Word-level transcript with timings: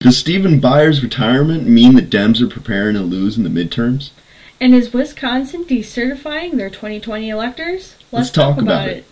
Does 0.00 0.16
Stephen 0.16 0.60
Breyer's 0.62 1.02
retirement 1.02 1.68
mean 1.68 1.94
that 1.96 2.08
Dems 2.08 2.40
are 2.40 2.48
preparing 2.48 2.94
to 2.94 3.02
lose 3.02 3.36
in 3.36 3.44
the 3.44 3.50
midterms? 3.50 4.12
And 4.58 4.74
is 4.74 4.94
Wisconsin 4.94 5.66
decertifying 5.66 6.56
their 6.56 6.70
2020 6.70 7.28
electors? 7.28 7.96
Let's 8.10 8.30
talk 8.30 8.58
about 8.58 8.88
it. 8.88 9.04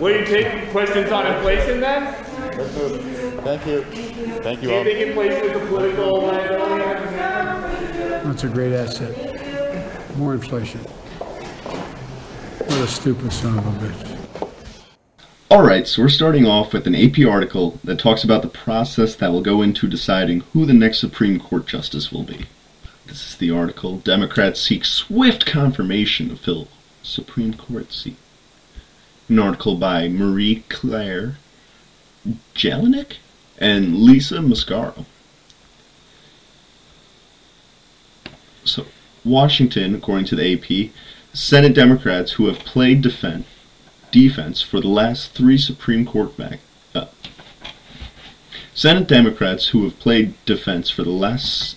Will 0.00 0.18
you 0.18 0.24
take 0.24 0.70
questions 0.70 1.12
on 1.12 1.26
inflation 1.26 1.82
then? 1.82 2.14
Thank 3.44 3.66
you. 3.66 3.82
Thank 4.40 4.62
you 4.62 4.72
all. 4.72 4.82
Do 4.82 4.90
you 4.90 4.96
think 4.96 5.08
inflation 5.08 5.44
is 5.44 5.62
a 5.62 5.66
political 5.66 6.22
liability? 6.22 7.16
That's 8.26 8.44
a 8.44 8.48
great 8.48 8.72
asset. 8.72 10.16
More 10.16 10.32
inflation. 10.32 10.80
What 10.80 12.80
a 12.80 12.88
stupid 12.88 13.30
son 13.30 13.58
of 13.58 13.66
a 13.66 13.86
bitch. 13.86 14.17
Alright, 15.50 15.88
so 15.88 16.02
we're 16.02 16.10
starting 16.10 16.46
off 16.46 16.74
with 16.74 16.86
an 16.86 16.94
AP 16.94 17.26
article 17.26 17.80
that 17.82 17.98
talks 17.98 18.22
about 18.22 18.42
the 18.42 18.48
process 18.48 19.14
that 19.14 19.32
will 19.32 19.40
go 19.40 19.62
into 19.62 19.88
deciding 19.88 20.40
who 20.52 20.66
the 20.66 20.74
next 20.74 20.98
Supreme 20.98 21.40
Court 21.40 21.66
Justice 21.66 22.12
will 22.12 22.22
be. 22.22 22.44
This 23.06 23.30
is 23.30 23.36
the 23.36 23.50
article 23.50 23.96
Democrats 23.96 24.60
seek 24.60 24.84
swift 24.84 25.46
confirmation 25.46 26.28
to 26.28 26.36
fill 26.36 26.68
Supreme 27.02 27.54
Court 27.54 27.94
seat. 27.94 28.18
An 29.30 29.38
article 29.38 29.76
by 29.76 30.06
Mary 30.06 30.64
Clare 30.68 31.38
Jalonick 32.54 33.16
and 33.56 33.96
Lisa 33.96 34.40
Mascaro. 34.40 35.06
So, 38.64 38.84
Washington, 39.24 39.94
according 39.94 40.26
to 40.26 40.36
the 40.36 40.52
AP, 40.52 40.90
Senate 41.32 41.72
Democrats 41.74 42.32
who 42.32 42.48
have 42.48 42.58
played 42.58 43.00
defense 43.00 43.46
defense 44.10 44.62
for 44.62 44.80
the 44.80 44.88
last 44.88 45.32
three 45.32 45.58
Supreme 45.58 46.04
Court 46.04 46.36
back. 46.36 46.60
Uh, 46.94 47.06
Senate 48.74 49.08
Democrats 49.08 49.68
who 49.68 49.84
have 49.84 49.98
played 49.98 50.34
defense 50.44 50.90
for 50.90 51.02
the 51.02 51.10
last 51.10 51.76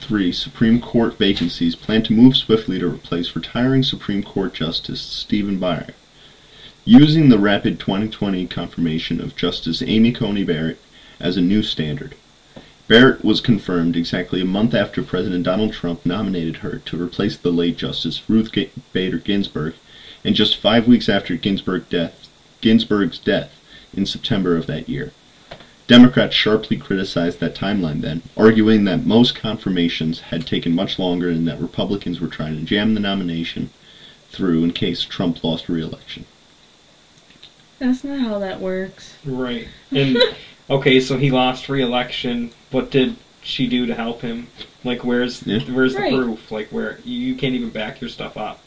three 0.00 0.32
Supreme 0.32 0.80
Court 0.80 1.16
vacancies 1.16 1.76
plan 1.76 2.02
to 2.02 2.12
move 2.12 2.36
swiftly 2.36 2.78
to 2.78 2.88
replace 2.88 3.36
retiring 3.36 3.82
Supreme 3.82 4.22
Court 4.22 4.54
Justice 4.54 5.00
Stephen 5.00 5.58
Breyer. 5.60 5.92
Using 6.84 7.28
the 7.28 7.38
rapid 7.38 7.78
2020 7.78 8.46
confirmation 8.48 9.20
of 9.20 9.36
Justice 9.36 9.82
Amy 9.82 10.12
Coney 10.12 10.42
Barrett 10.44 10.80
as 11.20 11.36
a 11.36 11.40
new 11.40 11.62
standard. 11.62 12.16
Barrett 12.88 13.24
was 13.24 13.40
confirmed 13.40 13.96
exactly 13.96 14.40
a 14.40 14.44
month 14.44 14.74
after 14.74 15.04
President 15.04 15.44
Donald 15.44 15.72
Trump 15.72 16.04
nominated 16.04 16.56
her 16.56 16.78
to 16.78 17.00
replace 17.00 17.36
the 17.36 17.52
late 17.52 17.76
Justice 17.76 18.28
Ruth 18.28 18.50
Bader 18.92 19.18
Ginsburg 19.18 19.74
and 20.24 20.34
just 20.34 20.56
five 20.56 20.86
weeks 20.86 21.08
after 21.08 21.36
Ginsburg 21.36 21.88
death, 21.88 22.28
Ginsburg's 22.60 23.18
death 23.18 23.58
in 23.94 24.06
September 24.06 24.56
of 24.56 24.66
that 24.66 24.88
year. 24.88 25.12
Democrats 25.86 26.36
sharply 26.36 26.76
criticized 26.76 27.40
that 27.40 27.54
timeline 27.56 28.00
then, 28.00 28.22
arguing 28.36 28.84
that 28.84 29.04
most 29.04 29.34
confirmations 29.34 30.20
had 30.20 30.46
taken 30.46 30.72
much 30.72 31.00
longer 31.00 31.28
and 31.28 31.48
that 31.48 31.60
Republicans 31.60 32.20
were 32.20 32.28
trying 32.28 32.56
to 32.56 32.62
jam 32.64 32.94
the 32.94 33.00
nomination 33.00 33.70
through 34.30 34.62
in 34.62 34.72
case 34.72 35.02
Trump 35.02 35.42
lost 35.42 35.68
re-election. 35.68 36.26
That's 37.80 38.04
not 38.04 38.20
how 38.20 38.38
that 38.38 38.60
works. 38.60 39.16
Right. 39.24 39.66
And 39.90 40.16
okay, 40.70 41.00
so 41.00 41.16
he 41.16 41.30
lost 41.30 41.68
re-election. 41.68 42.52
What 42.70 42.90
did 42.92 43.16
she 43.42 43.66
do 43.66 43.86
to 43.86 43.94
help 43.94 44.20
him? 44.20 44.46
Like, 44.84 45.02
where's 45.02 45.44
Yeah. 45.46 45.60
where's 45.72 45.94
the 45.94 46.08
proof? 46.08 46.52
Like, 46.52 46.68
where 46.68 47.00
you 47.04 47.34
can't 47.34 47.54
even 47.54 47.70
back 47.70 48.00
your 48.00 48.10
stuff 48.10 48.36
up. 48.36 48.62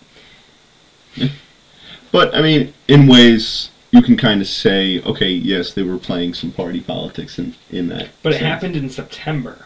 But 2.12 2.34
I 2.36 2.42
mean, 2.42 2.74
in 2.88 3.08
ways 3.08 3.70
you 3.92 4.02
can 4.02 4.18
kind 4.18 4.42
of 4.42 4.48
say, 4.48 5.02
okay, 5.02 5.30
yes, 5.30 5.74
they 5.74 5.84
were 5.84 5.98
playing 5.98 6.34
some 6.34 6.52
party 6.52 6.80
politics 6.82 7.40
in 7.40 7.56
in 7.72 7.90
that. 7.90 8.10
But 8.22 8.34
it 8.34 8.40
sense. 8.40 8.46
happened 8.46 8.76
in 8.76 8.90
September. 8.90 9.66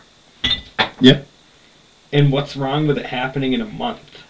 Yeah, 0.99 1.21
And 2.11 2.31
what's 2.31 2.55
wrong 2.55 2.87
with 2.87 2.97
it 2.97 3.05
happening 3.07 3.53
in 3.53 3.61
a 3.61 3.65
month? 3.65 4.23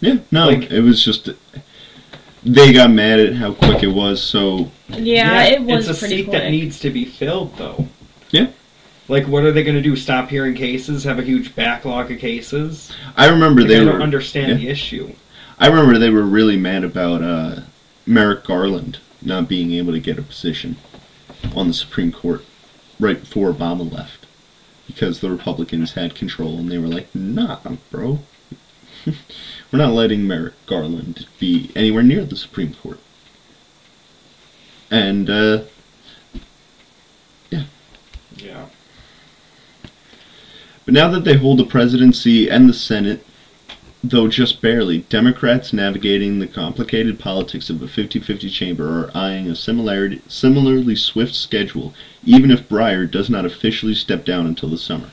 yeah. 0.00 0.18
No, 0.30 0.48
Like- 0.48 0.70
it 0.70 0.80
was 0.80 1.02
just 1.04 1.30
they 2.44 2.72
got 2.72 2.90
mad 2.90 3.18
at 3.18 3.34
how 3.34 3.52
quick 3.54 3.82
it 3.82 3.88
was. 3.88 4.22
So 4.22 4.70
Yeah, 4.88 5.44
it 5.44 5.62
was 5.62 5.88
it's 5.88 5.98
a 5.98 6.00
pretty 6.00 6.18
seat 6.18 6.28
quick. 6.28 6.42
that 6.42 6.50
needs 6.50 6.78
to 6.80 6.90
be 6.90 7.04
filled, 7.06 7.56
though. 7.56 7.88
yeah, 8.30 8.48
Like, 9.08 9.26
what 9.26 9.42
are 9.44 9.52
they 9.52 9.62
going 9.64 9.74
to 9.76 9.82
do? 9.82 9.96
Stop 9.96 10.28
hearing 10.28 10.54
cases? 10.54 11.02
Have 11.04 11.18
a 11.18 11.22
huge 11.22 11.54
backlog 11.56 12.10
of 12.12 12.18
cases? 12.18 12.92
I 13.16 13.26
remember 13.28 13.62
Like, 13.62 13.68
they 13.70 13.76
I 13.80 13.84
were. 13.84 13.92
don't 13.92 14.02
understand 14.02 14.48
yeah. 14.52 14.56
the 14.58 14.68
issue. 14.68 15.12
I 15.58 15.68
remember 15.68 15.98
they 15.98 16.10
were 16.10 16.22
really 16.22 16.56
mad 16.56 16.84
about 16.84 17.22
uh, 17.22 17.60
Merrick 18.06 18.44
Garland 18.44 18.98
not 19.22 19.48
being 19.48 19.72
able 19.72 19.92
to 19.92 20.00
get 20.00 20.18
a 20.18 20.22
position 20.22 20.76
on 21.54 21.68
the 21.68 21.74
Supreme 21.74 22.12
Court 22.12 22.44
right 23.00 23.18
before 23.18 23.52
Obama 23.52 23.90
left 23.90 24.26
because 24.86 25.20
the 25.20 25.30
Republicans 25.30 25.94
had 25.94 26.14
control 26.14 26.58
and 26.58 26.70
they 26.70 26.78
were 26.78 26.86
like, 26.86 27.12
nah, 27.14 27.58
bro. 27.90 28.20
we're 29.06 29.78
not 29.78 29.92
letting 29.92 30.26
Merrick 30.26 30.54
Garland 30.66 31.26
be 31.38 31.70
anywhere 31.74 32.02
near 32.02 32.24
the 32.24 32.36
Supreme 32.36 32.74
Court. 32.74 33.00
And, 34.90 35.28
uh, 35.30 35.62
Yeah. 37.50 37.64
Yeah. 38.36 38.66
But 40.84 40.94
now 40.94 41.08
that 41.08 41.24
they 41.24 41.36
hold 41.36 41.58
the 41.58 41.64
presidency 41.64 42.48
and 42.48 42.68
the 42.68 42.74
Senate, 42.74 43.26
though 44.02 44.28
just 44.28 44.60
barely, 44.60 44.98
Democrats 44.98 45.72
navigating 45.72 46.38
the 46.38 46.46
complicated 46.46 47.18
politics 47.18 47.70
of 47.70 47.82
a 47.82 47.86
50-50 47.86 48.50
chamber 48.50 48.86
are 48.86 49.10
eyeing 49.16 49.48
a 49.48 49.56
similarly 49.56 50.96
swift 50.96 51.34
schedule, 51.34 51.94
even 52.24 52.50
if 52.50 52.68
Breyer 52.68 53.10
does 53.10 53.28
not 53.28 53.44
officially 53.44 53.94
step 53.94 54.24
down 54.24 54.46
until 54.46 54.68
the 54.68 54.78
summer. 54.78 55.10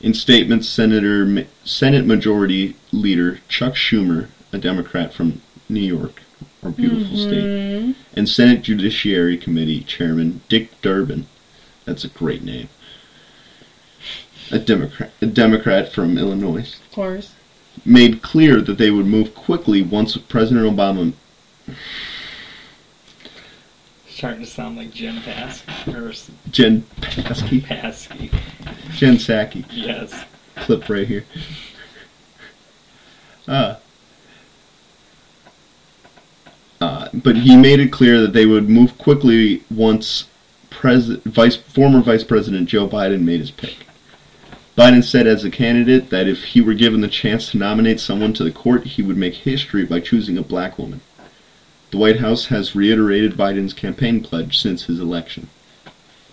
In 0.00 0.14
statements, 0.14 0.68
Senator 0.68 1.46
Senate 1.64 2.06
Majority 2.06 2.74
Leader 2.90 3.38
Chuck 3.48 3.74
Schumer, 3.74 4.28
a 4.52 4.58
Democrat 4.58 5.12
from 5.14 5.40
New 5.68 5.80
York, 5.80 6.22
our 6.62 6.70
beautiful 6.70 7.16
mm-hmm. 7.16 7.92
state, 7.92 7.96
and 8.14 8.28
Senate 8.28 8.62
Judiciary 8.62 9.38
Committee 9.38 9.84
Chairman 9.84 10.40
Dick 10.48 10.80
Durbin, 10.82 11.26
that's 11.84 12.04
a 12.04 12.08
great 12.08 12.42
name, 12.42 12.68
a 14.52 14.58
Democrat, 14.58 15.10
a 15.20 15.26
Democrat 15.26 15.92
from 15.92 16.18
Illinois, 16.18 16.76
Of 16.88 16.92
course. 16.92 17.32
made 17.84 18.22
clear 18.22 18.60
that 18.60 18.78
they 18.78 18.90
would 18.90 19.06
move 19.06 19.34
quickly 19.34 19.82
once 19.82 20.16
President 20.16 20.66
Obama. 20.76 21.12
Starting 24.08 24.40
to 24.40 24.46
sound 24.46 24.76
like 24.76 24.92
Jen 24.92 25.20
Paskey. 25.22 25.94
Or 25.94 26.10
S- 26.10 26.30
Jen 26.50 26.82
Psaki, 27.00 27.62
Paskey. 27.62 28.30
Jen 28.94 29.16
Psaki, 29.16 29.64
Yes. 29.72 30.24
clip 30.56 30.88
right 30.88 31.08
here. 31.08 31.24
Uh, 33.48 33.76
uh, 36.80 37.08
but 37.14 37.36
he 37.38 37.56
made 37.56 37.80
it 37.80 37.90
clear 37.90 38.20
that 38.20 38.32
they 38.34 38.46
would 38.46 38.68
move 38.68 38.96
quickly 38.98 39.62
once 39.70 40.26
pres- 40.70 41.16
vice 41.24 41.56
former 41.56 42.00
Vice 42.00 42.22
President 42.22 42.68
Joe 42.68 42.86
Biden 42.86 43.22
made 43.22 43.40
his 43.40 43.50
pick. 43.50 43.86
Biden 44.76 45.04
said 45.04 45.26
as 45.26 45.44
a 45.44 45.50
candidate 45.50 46.08
that 46.10 46.26
if 46.26 46.44
he 46.44 46.60
were 46.62 46.72
given 46.74 47.02
the 47.02 47.08
chance 47.08 47.50
to 47.50 47.58
nominate 47.58 48.00
someone 48.00 48.32
to 48.34 48.44
the 48.44 48.50
court, 48.50 48.84
he 48.86 49.02
would 49.02 49.18
make 49.18 49.34
history 49.34 49.84
by 49.84 50.00
choosing 50.00 50.38
a 50.38 50.42
black 50.42 50.78
woman. 50.78 51.00
The 51.90 51.98
White 51.98 52.20
House 52.20 52.46
has 52.46 52.74
reiterated 52.74 53.34
Biden's 53.34 53.74
campaign 53.74 54.22
pledge 54.22 54.58
since 54.58 54.84
his 54.84 54.98
election. 54.98 55.50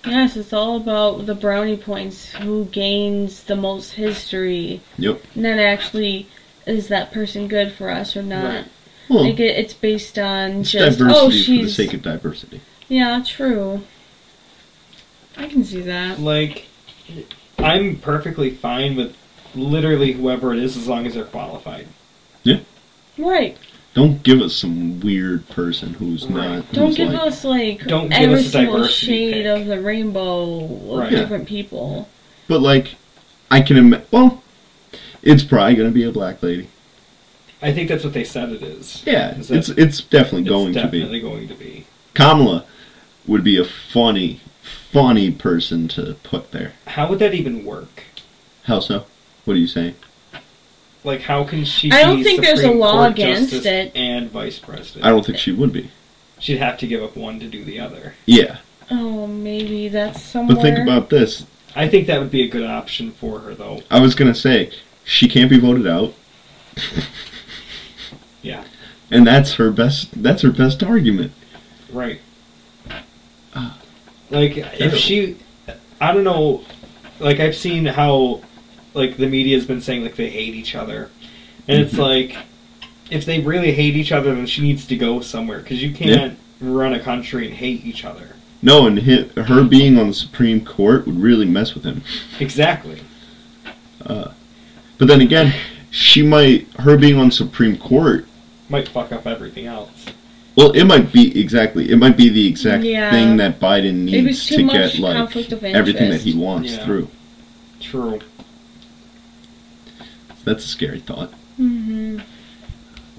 Yes, 0.05 0.37
it's 0.37 0.53
all 0.53 0.77
about 0.77 1.25
the 1.25 1.35
brownie 1.35 1.75
points. 1.75 2.31
Who 2.35 2.65
gains 2.65 3.43
the 3.43 3.57
most 3.57 3.93
history? 3.93 4.79
Yep. 4.97 5.21
Not 5.35 5.59
actually, 5.59 6.27
is 6.65 6.87
that 6.87 7.11
person 7.11 7.49
good 7.49 7.73
for 7.73 7.89
us 7.89 8.15
or 8.15 8.23
not? 8.23 8.45
Right. 8.55 8.65
Well, 9.09 9.23
Like 9.25 9.39
it, 9.41 9.57
it's 9.57 9.73
based 9.73 10.17
on 10.17 10.61
it's 10.61 10.71
just 10.71 10.99
diversity 10.99 11.55
oh 11.57 11.59
for 11.61 11.65
the 11.65 11.71
sake 11.71 11.93
of 11.93 12.01
diversity. 12.03 12.61
yeah 12.87 13.21
true. 13.25 13.81
I 15.35 15.47
can 15.47 15.63
see 15.65 15.81
that. 15.81 16.19
Like, 16.19 16.67
I'm 17.63 17.97
perfectly 17.97 18.51
fine 18.51 18.95
with 18.95 19.15
literally 19.55 20.13
whoever 20.13 20.53
it 20.53 20.59
is 20.59 20.77
as 20.77 20.87
long 20.87 21.05
as 21.05 21.13
they're 21.15 21.25
qualified. 21.25 21.87
Yeah. 22.43 22.59
Right. 23.17 23.57
Don't 23.95 24.21
give 24.23 24.41
us 24.41 24.55
some 24.55 24.99
weird 24.99 25.47
person 25.49 25.93
who's 25.95 26.25
Right. 26.27 26.57
not. 26.57 26.71
Don't 26.71 26.87
who's 26.87 26.97
give 26.97 27.09
like, 27.09 27.21
us 27.21 27.43
like 27.43 27.83
Don't 27.85 28.09
give 28.09 28.21
every 28.21 28.39
us 28.39 28.45
a 28.45 28.49
single 28.49 28.77
diversity 28.77 29.05
shade 29.31 29.33
pick. 29.43 29.45
of 29.61 29.65
the 29.67 29.81
rainbow 29.81 30.63
of 30.63 30.99
Right. 30.99 31.09
different 31.09 31.47
people. 31.47 32.07
But 32.47 32.61
like, 32.61 32.95
I 33.51 33.61
can 33.61 33.77
imagine. 33.77 34.05
Well, 34.11 34.41
it's 35.21 35.43
probably 35.43 35.75
gonna 35.75 35.89
be 35.91 36.03
a 36.03 36.11
black 36.11 36.41
lady. 36.43 36.67
I 37.61 37.73
think 37.73 37.89
that's 37.89 38.05
what 38.05 38.13
they 38.13 38.23
said 38.23 38.49
it 38.51 38.61
is. 38.61 39.03
Yeah, 39.05 39.37
Is 39.37 39.49
that- 39.49 39.57
it's 39.57 39.69
it's 39.69 40.01
definitely 40.01 40.41
It's 40.43 40.49
going 40.49 40.73
to 40.73 40.87
be. 40.87 40.99
definitely 40.99 41.19
going 41.19 41.47
to 41.49 41.55
be. 41.55 41.85
Kamala 42.13 42.63
would 43.27 43.43
be 43.43 43.57
a 43.57 43.65
funny, 43.65 44.39
funny 44.91 45.31
person 45.31 45.87
to 45.89 46.15
put 46.23 46.51
there. 46.51 46.73
How 46.87 47.07
would 47.09 47.19
that 47.19 47.33
even 47.33 47.65
work? 47.65 48.03
How 48.63 48.79
so? 48.79 49.05
What 49.45 49.55
are 49.55 49.59
you 49.59 49.67
saying? 49.67 49.95
Like, 51.03 51.21
how 51.21 51.43
can 51.43 51.63
she? 51.63 51.91
I 51.91 52.03
don't 52.03 52.17
be 52.17 52.23
think 52.23 52.41
there's 52.41 52.63
a 52.63 52.71
law 52.71 53.03
Court 53.03 53.11
against 53.11 53.51
Justice 53.51 53.65
it. 53.65 53.91
And 53.95 54.29
vice 54.29 54.59
president. 54.59 55.05
I 55.05 55.09
don't 55.09 55.25
think 55.25 55.37
she 55.37 55.51
would 55.51 55.71
be. 55.71 55.91
She'd 56.39 56.57
have 56.57 56.77
to 56.79 56.87
give 56.87 57.01
up 57.03 57.15
one 57.15 57.39
to 57.39 57.47
do 57.47 57.63
the 57.63 57.79
other. 57.79 58.15
Yeah, 58.25 58.59
Oh, 58.91 59.27
maybe 59.27 59.87
that's 59.87 60.21
somewhere. 60.21 60.55
But 60.55 60.61
think 60.61 60.79
about 60.79 61.09
this. 61.09 61.45
I 61.75 61.87
think 61.87 62.07
that 62.07 62.19
would 62.19 62.31
be 62.31 62.43
a 62.43 62.47
good 62.47 62.67
option 62.67 63.11
for 63.11 63.39
her, 63.39 63.53
though. 63.53 63.83
I 63.91 63.99
was 63.99 64.15
gonna 64.15 64.35
say 64.35 64.71
she 65.03 65.27
can't 65.27 65.49
be 65.49 65.59
voted 65.59 65.87
out. 65.87 66.13
Yeah. 68.41 68.63
And 69.11 69.27
that's 69.27 69.53
her 69.55 69.71
best. 69.71 70.23
That's 70.23 70.41
her 70.43 70.51
best 70.51 70.81
argument. 70.81 71.33
Right. 71.91 72.21
Like 74.29 74.57
if 74.57 74.95
she, 74.95 75.37
I 75.99 76.13
don't 76.13 76.23
know. 76.23 76.63
Like 77.19 77.39
I've 77.39 77.55
seen 77.55 77.85
how, 77.85 78.41
like 78.93 79.17
the 79.17 79.27
media's 79.27 79.65
been 79.65 79.81
saying 79.81 80.03
like 80.03 80.15
they 80.15 80.29
hate 80.29 80.53
each 80.53 80.75
other, 80.75 81.09
and 81.67 81.81
it's 81.81 81.93
Mhm. 81.95 81.97
like, 81.99 82.35
if 83.11 83.25
they 83.25 83.39
really 83.39 83.71
hate 83.71 83.95
each 83.95 84.11
other, 84.11 84.33
then 84.33 84.45
she 84.45 84.61
needs 84.61 84.85
to 84.87 84.95
go 84.95 85.19
somewhere 85.19 85.59
because 85.59 85.81
you 85.83 85.91
can't 85.91 86.37
run 86.61 86.93
a 86.93 86.99
country 86.99 87.47
and 87.47 87.55
hate 87.55 87.85
each 87.85 88.05
other. 88.05 88.35
No, 88.61 88.85
and 88.87 88.99
her 88.99 89.63
being 89.63 89.97
on 89.97 90.07
the 90.09 90.13
Supreme 90.13 90.63
Court 90.63 91.05
would 91.05 91.19
really 91.19 91.45
mess 91.45 91.73
with 91.73 91.83
him. 91.83 92.03
Exactly. 92.39 92.99
But 94.05 95.07
then 95.07 95.21
again, 95.21 95.53
she 95.91 96.21
might. 96.23 96.67
Her 96.79 96.97
being 96.97 97.17
on 97.17 97.31
Supreme 97.31 97.77
Court. 97.77 98.25
Might 98.69 98.87
fuck 98.87 99.11
up 99.11 99.25
everything 99.25 99.65
else. 99.65 99.89
Well, 100.59 100.71
it 100.71 100.83
might 100.83 101.13
be 101.13 101.39
exactly. 101.39 101.89
It 101.89 101.95
might 101.95 102.17
be 102.17 102.27
the 102.27 102.45
exact 102.45 102.83
Yeah. 102.83 103.11
thing 103.11 103.37
that 103.37 103.61
Biden 103.61 103.99
needs 104.03 104.45
to 104.47 104.67
get 104.67 104.99
like 104.99 105.33
everything 105.63 106.09
that 106.09 106.19
he 106.19 106.33
wants 106.33 106.71
Yeah. 106.73 106.83
through. 106.83 107.07
True. 107.79 108.19
That's 110.43 110.65
a 110.65 110.67
scary 110.67 110.99
thought. 110.99 111.31
hmm 111.55 112.19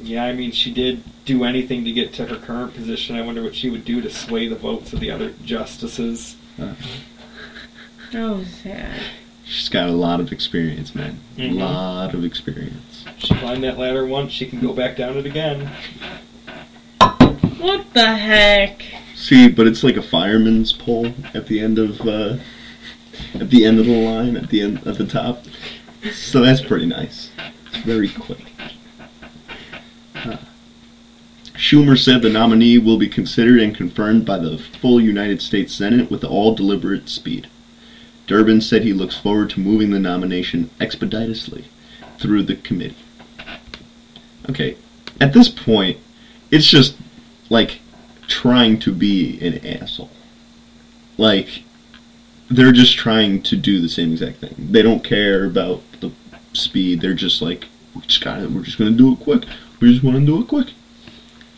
Yeah, 0.03 0.25
I 0.25 0.35
mean, 0.35 0.53
she 0.53 0.71
did 0.71 1.03
do 1.25 1.45
anything 1.45 1.83
to 1.87 1.93
get 1.93 2.13
to 2.15 2.27
her 2.27 2.37
current 2.37 2.75
position. 2.75 3.17
I 3.17 3.23
wonder 3.23 3.43
what 3.43 3.55
she 3.55 3.71
would 3.71 3.87
do 3.87 4.03
to 4.03 4.11
sway 4.11 4.47
the 4.47 4.55
votes 4.55 4.93
of 4.93 5.01
the 5.01 5.11
other 5.11 5.33
justices. 5.43 6.37
Oh, 8.15 8.45
sad. 8.63 9.01
She's 9.47 9.71
got 9.71 9.89
a 9.89 9.93
lot 9.93 10.21
of 10.21 10.31
experience, 10.31 10.95
man. 10.95 11.21
A 11.39 11.41
Mhm. 11.49 11.59
lot 11.59 12.13
of 12.15 12.23
experience. 12.23 13.05
She 13.19 13.33
climbed 13.35 13.65
that 13.65 13.79
ladder 13.79 14.05
once, 14.05 14.31
she 14.31 14.45
can 14.45 14.61
go 14.61 14.75
back 14.75 14.97
down 14.99 15.17
it 15.17 15.25
again. 15.25 15.71
What 17.61 17.93
the 17.93 18.17
heck? 18.17 18.83
See, 19.15 19.49
but 19.49 19.67
it's 19.67 19.85
like 19.85 19.97
a 19.97 20.03
fireman's 20.03 20.73
pole 20.73 21.13
at 21.35 21.47
the 21.47 21.61
end 21.61 21.79
of 21.79 22.01
uh, 22.01 22.39
at 23.35 23.51
the 23.51 23.67
end 23.67 23.79
of 23.79 23.85
the 23.85 23.97
line, 23.97 24.37
at 24.37 24.49
the 24.49 24.63
end 24.63 24.87
at 24.87 24.97
the 24.97 25.07
top. 25.07 25.45
So 26.13 26.41
that's 26.41 26.63
pretty 26.63 26.87
nice. 26.87 27.31
It's 27.67 27.85
very 27.85 28.09
quick. 28.09 28.47
Huh. 30.15 30.39
Schumer 31.55 31.99
said 32.03 32.23
the 32.23 32.31
nominee 32.31 32.79
will 32.79 32.97
be 32.97 33.09
considered 33.09 33.61
and 33.61 33.77
confirmed 33.77 34.25
by 34.25 34.39
the 34.39 34.57
full 34.57 34.99
United 34.99 35.43
States 35.43 35.75
Senate 35.75 36.11
with 36.11 36.25
all 36.25 36.55
deliberate 36.55 37.11
speed. 37.11 37.49
Durbin 38.27 38.63
said 38.63 38.83
he 38.83 38.95
looks 38.95 39.19
forward 39.19 39.51
to 39.51 39.61
moving 39.61 39.91
the 39.91 39.99
nomination 39.99 40.71
expeditiously 40.81 41.67
through 42.19 42.45
the 42.45 42.57
committee. 42.57 42.97
Okay, 44.49 44.79
at 45.21 45.35
this 45.35 45.51
point, 45.51 45.99
it's 46.51 46.67
just 46.67 46.97
like 47.51 47.81
trying 48.29 48.79
to 48.81 48.93
be 48.93 49.39
an 49.47 49.67
asshole. 49.67 50.11
Like 51.19 51.65
they're 52.51 52.73
just 52.73 52.97
trying 52.97 53.43
to 53.43 53.57
do 53.57 53.81
the 53.81 53.89
same 53.89 54.13
exact 54.13 54.39
thing. 54.39 54.55
They 54.59 54.81
don't 54.81 55.05
care 55.05 55.45
about 55.45 55.83
the 56.01 56.11
speed. 56.55 57.03
They're 57.03 57.13
just 57.13 57.43
like 57.43 57.67
we 57.95 58.01
just 58.03 58.25
got 58.25 58.41
it. 58.41 58.51
We're 58.51 58.63
just 58.63 58.79
gonna 58.79 58.93
do 58.93 59.13
it 59.13 59.21
quick. 59.21 59.45
We 59.81 59.93
just 59.93 60.03
want 60.05 60.17
to 60.19 60.25
do 60.25 60.43
it 60.43 60.49
quick. 60.49 60.69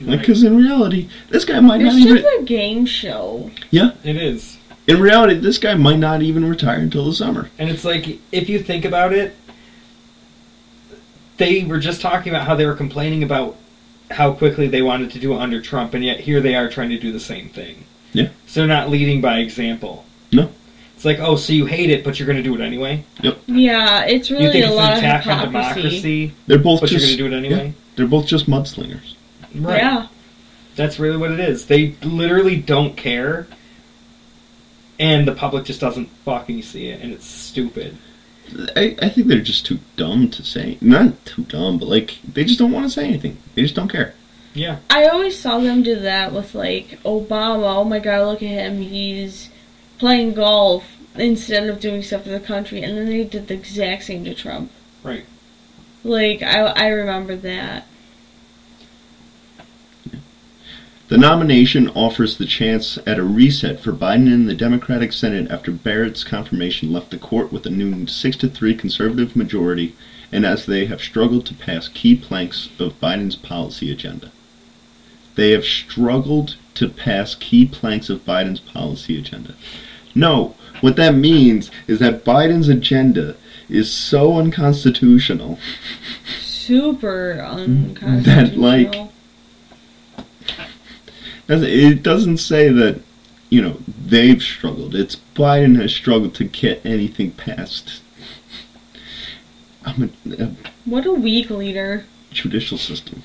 Like, 0.01 0.21
because 0.21 0.43
in 0.43 0.57
reality, 0.57 1.09
this 1.29 1.45
guy 1.45 1.61
might 1.61 1.81
not 1.81 1.95
even. 1.95 2.01
It's 2.01 2.11
even. 2.11 2.23
just 2.23 2.43
a 2.43 2.45
game 2.45 2.87
show. 2.87 3.51
Yeah, 3.71 3.93
it 4.03 4.17
is. 4.17 4.59
In 4.87 5.01
reality, 5.01 5.35
this 5.35 5.59
guy 5.59 5.75
might 5.75 5.99
not 5.99 6.23
even 6.23 6.45
retire 6.49 6.81
until 6.81 7.05
the 7.05 7.15
summer. 7.15 7.51
And 7.57 7.71
it's 7.71 7.85
like, 7.85 8.19
if 8.33 8.49
you 8.49 8.59
think 8.59 8.85
about 8.85 9.13
it, 9.13 9.37
they 11.37 11.63
were 11.65 11.79
just 11.79 12.01
talking 12.01 12.33
about 12.33 12.49
how 12.49 12.57
they 12.57 12.67
were 12.67 12.75
complaining 12.75 13.23
about 13.23 13.57
how 14.13 14.33
quickly 14.33 14.69
they 14.69 14.83
wanted 14.83 15.11
to 15.13 15.19
do 15.19 15.33
it 15.35 15.39
under 15.39 15.61
Trump, 15.61 15.95
and 15.95 16.05
yet 16.05 16.21
here 16.21 16.41
they 16.41 16.55
are 16.55 16.69
trying 16.69 16.91
to 16.91 16.99
do 16.99 17.13
the 17.13 17.21
same 17.21 17.49
thing. 17.49 17.85
Yeah. 18.13 18.29
So 18.47 18.61
they're 18.61 18.69
not 18.69 18.91
leading 18.91 19.21
by 19.21 19.39
example. 19.39 20.05
No. 20.33 20.51
It's 20.95 21.05
like, 21.05 21.19
oh, 21.19 21.37
so 21.37 21.53
you 21.53 21.67
hate 21.67 21.91
it, 21.91 22.05
but 22.05 22.19
you're 22.19 22.27
going 22.27 22.37
to 22.37 22.43
do 22.43 22.55
it 22.55 22.61
anyway? 22.61 23.05
Yep. 23.23 23.39
Yeah, 23.47 24.05
it's 24.05 24.31
really 24.31 24.45
you 24.45 24.49
really 24.51 24.61
think 24.61 24.67
a 24.67 24.69
it's 24.69 24.77
lot 24.77 24.93
an 24.93 24.99
of 24.99 25.05
attack 25.05 25.27
on 25.27 25.47
hypocrisy. 25.47 25.81
democracy, 25.83 26.35
They're 26.47 26.59
both 26.59 26.81
but 26.81 26.91
just. 26.91 27.09
you're 27.09 27.29
going 27.29 27.43
to 27.43 27.49
do 27.49 27.51
it 27.51 27.55
anyway? 27.55 27.75
They're 27.97 28.07
both 28.07 28.27
just 28.27 28.47
mudslingers. 28.49 29.15
Right. 29.55 29.79
Yeah. 29.79 30.07
That's 30.77 30.99
really 30.99 31.17
what 31.17 31.31
it 31.33 31.41
is. 31.41 31.67
They 31.67 31.97
literally 32.03 32.57
don't 32.57 32.97
care, 32.97 33.47
and 34.99 35.27
the 35.27 35.35
public 35.35 35.65
just 35.65 35.81
doesn't 35.81 36.07
fucking 36.25 36.63
see 36.63 36.87
it, 36.89 37.01
and 37.03 37.13
it's 37.13 37.27
stupid. 37.27 37.99
I, 38.77 38.97
I 39.01 39.09
think 39.09 39.27
they're 39.27 39.41
just 39.41 39.67
too 39.67 39.79
dumb 39.97 40.31
to 40.31 40.43
say. 40.45 40.79
Not 40.81 41.25
too 41.25 41.43
dumb, 41.45 41.79
but 41.79 41.89
like 41.89 42.19
they 42.23 42.45
just 42.45 42.59
don't 42.59 42.73
want 42.73 42.87
to 42.87 42.91
say 42.91 43.07
anything. 43.07 43.39
They 43.55 43.63
just 43.63 43.75
don't 43.75 43.89
care. 43.89 44.15
Yeah. 44.55 44.79
I 44.91 45.07
always 45.07 45.39
saw 45.39 45.59
them 45.59 45.83
do 45.83 45.99
that 46.01 46.33
with 46.33 46.55
like 46.55 47.01
Obama. 47.05 47.77
Oh 47.77 47.85
my 47.85 47.99
god, 47.99 48.27
look 48.27 48.43
at 48.43 48.49
him. 48.49 48.83
He's 48.83 49.51
playing 49.99 50.35
golf 50.35 50.85
instead 51.15 51.69
of 51.69 51.81
doing 51.81 52.03
stuff 52.03 52.25
for 52.25 52.31
the 52.31 52.41
country. 52.41 52.83
And 52.83 52.97
then 52.97 53.07
they 53.07 53.25
did 53.25 53.49
the 53.49 53.55
exact 53.55 54.05
same 54.05 54.25
to 54.25 54.35
Trump. 54.35 54.71
Right. 55.03 55.25
Like, 56.05 56.43
I, 56.43 56.61
I 56.61 56.89
remember 56.89 57.37
that. 57.37 57.87
The 61.13 61.19
nomination 61.19 61.91
offers 61.91 62.39
the 62.39 62.47
chance 62.47 62.99
at 63.07 63.19
a 63.19 63.23
reset 63.23 63.81
for 63.81 63.93
Biden 63.93 64.33
in 64.33 64.47
the 64.47 64.55
Democratic 64.55 65.13
Senate 65.13 65.51
after 65.51 65.71
Barrett's 65.71 66.25
confirmation 66.25 66.91
left 66.91 67.11
the 67.11 67.19
court 67.19 67.53
with 67.53 67.67
a 67.67 67.71
new 67.71 68.07
6 68.07 68.37
to 68.39 68.49
3 68.49 68.75
conservative 68.75 69.37
majority 69.37 69.95
and 70.33 70.47
as 70.47 70.65
they 70.65 70.87
have 70.87 71.03
struggled 71.03 71.45
to 71.45 71.55
pass 71.55 71.89
key 71.89 72.17
planks 72.17 72.71
of 72.79 72.99
Biden's 72.99 73.37
policy 73.37 73.93
agenda. 73.93 74.33
They 75.35 75.51
have 75.51 75.67
struggled 75.67 76.57
to 76.77 76.89
pass 76.89 77.35
key 77.35 77.67
planks 77.67 78.09
of 78.09 78.25
Biden's 78.25 78.61
policy 78.61 79.19
agenda. 79.19 79.55
No, 80.15 80.55
what 80.81 80.97
that 80.97 81.15
means 81.15 81.71
is 81.87 81.99
that 81.99 82.25
Biden's 82.25 82.71
agenda 82.71 83.37
is 83.69 83.93
so 83.93 84.39
unconstitutional 84.39 85.59
Super 86.41 87.39
unconstitutional. 87.39 88.23
That, 88.23 88.57
like, 88.57 89.12
It 91.61 92.03
doesn't 92.03 92.39
say 92.39 92.69
that, 92.71 93.01
you 93.51 93.61
know, 93.61 93.77
they've 94.07 94.41
struggled. 94.43 94.95
It's 94.95 95.17
Biden 95.35 95.81
has 95.81 95.93
struggled 95.93 96.35
to 96.37 96.45
get 96.45 96.85
anything 96.87 97.33
passed. 97.33 98.01
I'm 99.85 100.11
a, 100.27 100.43
a 100.45 100.51
What 100.85 101.05
a 101.07 101.13
weak 101.13 101.51
leader. 101.51 102.05
judicial 102.31 102.79
system. 102.79 103.23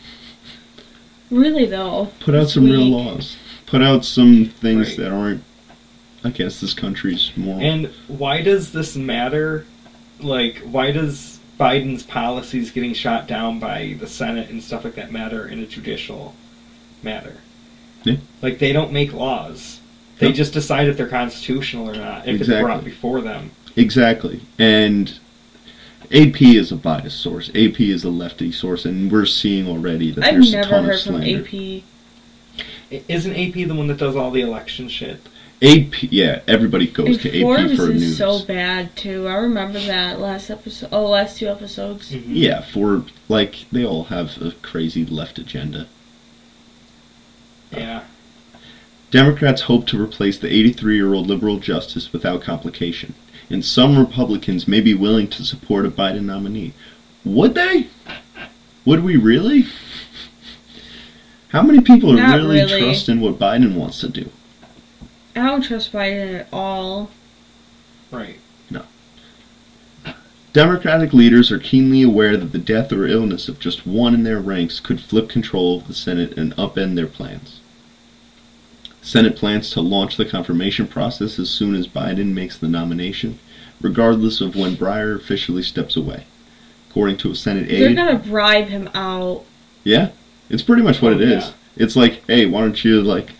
Really, 1.29 1.65
though. 1.65 2.09
Put 2.19 2.35
out 2.35 2.43
It's 2.43 2.53
some 2.53 2.65
real 2.65 2.85
laws. 2.85 3.37
Put 3.65 3.81
out 3.81 4.03
some 4.05 4.45
things 4.45 4.89
Right. 4.89 4.97
that 4.97 5.11
aren't, 5.11 5.43
I 6.23 6.29
guess, 6.31 6.59
this 6.59 6.73
country's 6.73 7.31
moral. 7.35 7.61
And 7.61 7.87
why 8.07 8.41
does 8.41 8.71
this 8.71 8.95
matter? 8.95 9.65
Like, 10.19 10.59
why 10.59 10.91
does 10.91 11.39
Biden's 11.59 12.03
policies 12.03 12.71
getting 12.71 12.93
shot 12.93 13.27
down 13.27 13.59
by 13.59 13.95
the 13.99 14.07
Senate 14.07 14.49
and 14.49 14.63
stuff 14.63 14.83
like 14.85 14.95
that 14.95 15.11
matter 15.11 15.47
in 15.47 15.59
a 15.59 15.65
judicial 15.67 16.33
matter? 17.03 17.35
Yeah. 18.03 18.17
Like, 18.41 18.59
they 18.59 18.71
don't 18.73 18.91
make 18.91 19.13
laws. 19.13 19.79
They 20.19 20.27
No. 20.29 20.33
just 20.33 20.53
decide 20.53 20.87
if 20.87 20.97
they're 20.97 21.07
constitutional 21.07 21.89
or 21.89 21.95
not, 21.95 22.27
if 22.27 22.35
Exactly. 22.35 22.55
it's 22.55 22.61
brought 22.63 22.83
before 22.85 23.21
them. 23.21 23.51
exactly. 23.75 24.39
And 24.57 25.13
AP 26.11 26.41
is 26.55 26.71
a 26.71 26.75
biased 26.75 27.19
source. 27.19 27.49
AP 27.53 27.89
is 27.91 28.03
a 28.03 28.09
lefty 28.09 28.51
source, 28.51 28.85
and 28.85 29.11
we're 29.11 29.25
seeing 29.25 29.67
already 29.67 30.11
that 30.11 30.23
I've 30.23 30.33
there's 30.35 30.53
a 30.53 30.57
never 30.57 30.69
ton 30.69 30.85
heard 30.85 30.95
of 30.95 31.01
from 31.01 31.15
slander. 31.21 31.39
AP. 31.45 31.83
Isn't 33.07 33.35
AP 33.35 33.53
the 33.67 33.75
one 33.75 33.87
that 33.87 33.97
does 33.97 34.15
all 34.15 34.31
the 34.31 34.41
election 34.41 34.87
shit? 34.87 35.19
AP, 35.61 36.03
yeah, 36.11 36.41
everybody 36.47 36.85
goes 36.87 37.07
And 37.07 37.19
to 37.21 37.29
AP 37.35 37.41
Forbes 37.41 37.75
for 37.75 37.91
is 37.91 38.17
so 38.17 38.39
bad, 38.45 38.95
too. 38.95 39.27
I 39.27 39.33
remember 39.35 39.79
that 39.79 40.19
last 40.19 40.49
episode. 40.51 40.89
Oh, 40.91 41.07
last 41.07 41.37
two 41.37 41.47
episodes. 41.47 42.11
Mm-hmm. 42.11 42.31
Yeah, 42.35 42.61
for 42.61 43.03
like 43.27 43.65
they 43.71 43.83
all 43.83 44.05
have 44.05 44.39
a 44.41 44.51
crazy 44.61 45.03
left 45.03 45.39
agenda. 45.39 45.87
Yeah. 47.71 48.03
Democrats 49.11 49.63
hope 49.63 49.87
to 49.87 50.01
replace 50.01 50.37
the 50.37 50.47
83-year-old 50.47 51.27
liberal 51.27 51.59
justice 51.59 52.11
without 52.11 52.41
complication, 52.41 53.13
and 53.49 53.63
some 53.63 53.97
Republicans 53.97 54.67
may 54.67 54.81
be 54.81 54.93
willing 54.93 55.29
to 55.29 55.43
support 55.43 55.85
a 55.85 55.89
Biden 55.89 56.25
nominee. 56.25 56.73
Would 57.23 57.55
they? 57.55 57.87
Would 58.85 59.03
we 59.03 59.15
really? 59.15 59.65
How 61.49 61.61
many 61.61 61.79
people 61.81 62.13
Not 62.13 62.35
really, 62.35 62.57
really. 62.57 62.81
trust 62.81 63.07
in 63.07 63.21
what 63.21 63.39
Biden 63.39 63.75
wants 63.75 64.01
to 64.01 64.09
do? 64.09 64.29
I 65.35 65.45
don't 65.45 65.61
trust 65.61 65.93
Biden 65.93 66.41
at 66.41 66.47
all. 66.51 67.09
Right. 68.11 68.39
Democratic 70.57 71.13
leaders 71.13 71.51
are 71.51 71.59
keenly 71.59 72.01
aware 72.01 72.35
that 72.35 72.51
the 72.51 72.57
death 72.57 72.91
or 72.91 73.05
illness 73.05 73.47
of 73.47 73.59
just 73.59 73.85
one 73.85 74.15
in 74.15 74.23
their 74.23 74.39
ranks 74.39 74.79
could 74.79 74.99
flip 74.99 75.29
control 75.29 75.77
of 75.77 75.87
the 75.87 75.93
Senate 75.93 76.35
and 76.35 76.55
upend 76.55 76.95
their 76.95 77.05
plans. 77.05 77.59
Senate 78.99 79.35
plans 79.35 79.69
to 79.69 79.81
launch 79.81 80.17
the 80.17 80.25
confirmation 80.25 80.87
process 80.87 81.37
as 81.37 81.51
soon 81.51 81.75
as 81.75 81.87
Biden 81.87 82.33
makes 82.33 82.57
the 82.57 82.67
nomination, 82.67 83.37
regardless 83.81 84.41
of 84.41 84.55
when 84.55 84.75
Breyer 84.75 85.15
officially 85.15 85.61
steps 85.61 85.95
away. 85.95 86.23
According 86.89 87.17
to 87.17 87.29
a 87.29 87.35
Senate 87.35 87.69
aide, 87.69 87.79
They're 87.79 87.93
gonna 87.93 88.17
bribe 88.17 88.69
him 88.69 88.89
out. 88.95 89.43
yeah, 89.83 90.09
it's 90.49 90.63
pretty 90.63 90.81
much 90.81 91.03
what 91.03 91.13
Oh, 91.13 91.17
it 91.17 91.21
is. 91.21 91.43
yeah. 91.45 91.51
It's 91.75 91.95
like, 91.95 92.25
hey, 92.25 92.47
why 92.47 92.61
don't 92.61 92.83
you 92.83 93.03
like 93.03 93.33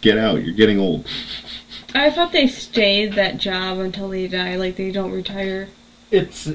get 0.00 0.18
out? 0.18 0.42
You're 0.42 0.54
getting 0.56 0.80
old. 0.80 1.06
I 1.94 2.10
thought 2.10 2.32
they 2.32 2.48
stayed 2.48 3.12
that 3.12 3.38
job 3.38 3.78
until 3.78 4.08
they 4.08 4.26
die, 4.26 4.56
like 4.56 4.74
they 4.74 4.90
don't 4.90 5.12
retire. 5.12 5.68
It's. 6.10 6.48
I 6.48 6.54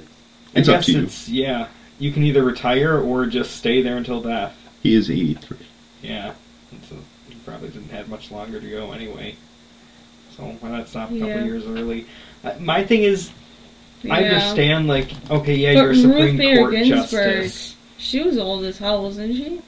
It's 0.55 0.69
up 0.69 0.75
guess 0.77 0.86
to 0.88 0.91
you. 0.93 1.03
it's 1.03 1.29
yeah. 1.29 1.67
You 2.00 2.12
can 2.12 2.24
either 2.24 2.43
retire 2.43 3.00
or 3.00 3.25
just 3.25 3.55
stay 3.55 3.81
there 3.81 3.98
until 3.98 4.22
death. 4.22 4.55
He 4.81 4.95
is 4.95 5.10
83. 5.10 5.57
Yeah. 6.01 6.33
And 6.72 6.83
So 6.89 6.95
he 7.29 7.36
probably 7.45 7.69
didn't 7.69 7.89
have 7.89 8.10
much 8.10 8.31
longer 8.31 8.60
to 8.60 8.69
go 8.69 8.91
anyway. 8.91 9.36
So 10.36 10.43
why 10.60 10.69
not 10.69 10.89
stop 10.89 11.10
a 11.12 11.13
couple 11.13 11.27
Yeah. 11.29 11.43
years 11.45 11.65
early? 11.65 12.05
Uh, 12.43 12.53
my 12.60 12.83
thing 12.83 13.03
is, 13.03 13.29
I 14.10 14.24
understand 14.25 14.88
like 14.88 15.12
okay, 15.29 15.55
yeah, 15.55 15.74
But 15.75 15.79
you're 15.81 15.91
a 15.91 15.95
Supreme 15.95 16.22
Ruth 16.25 16.38
Bader 16.38 16.60
Court 16.60 16.72
Ginsburg, 16.74 17.43
justice. 17.43 17.75
she 17.98 18.22
was 18.22 18.38
old 18.38 18.65
as 18.65 18.77
hell, 18.79 19.03
wasn't 19.03 19.36
she? 19.36 19.62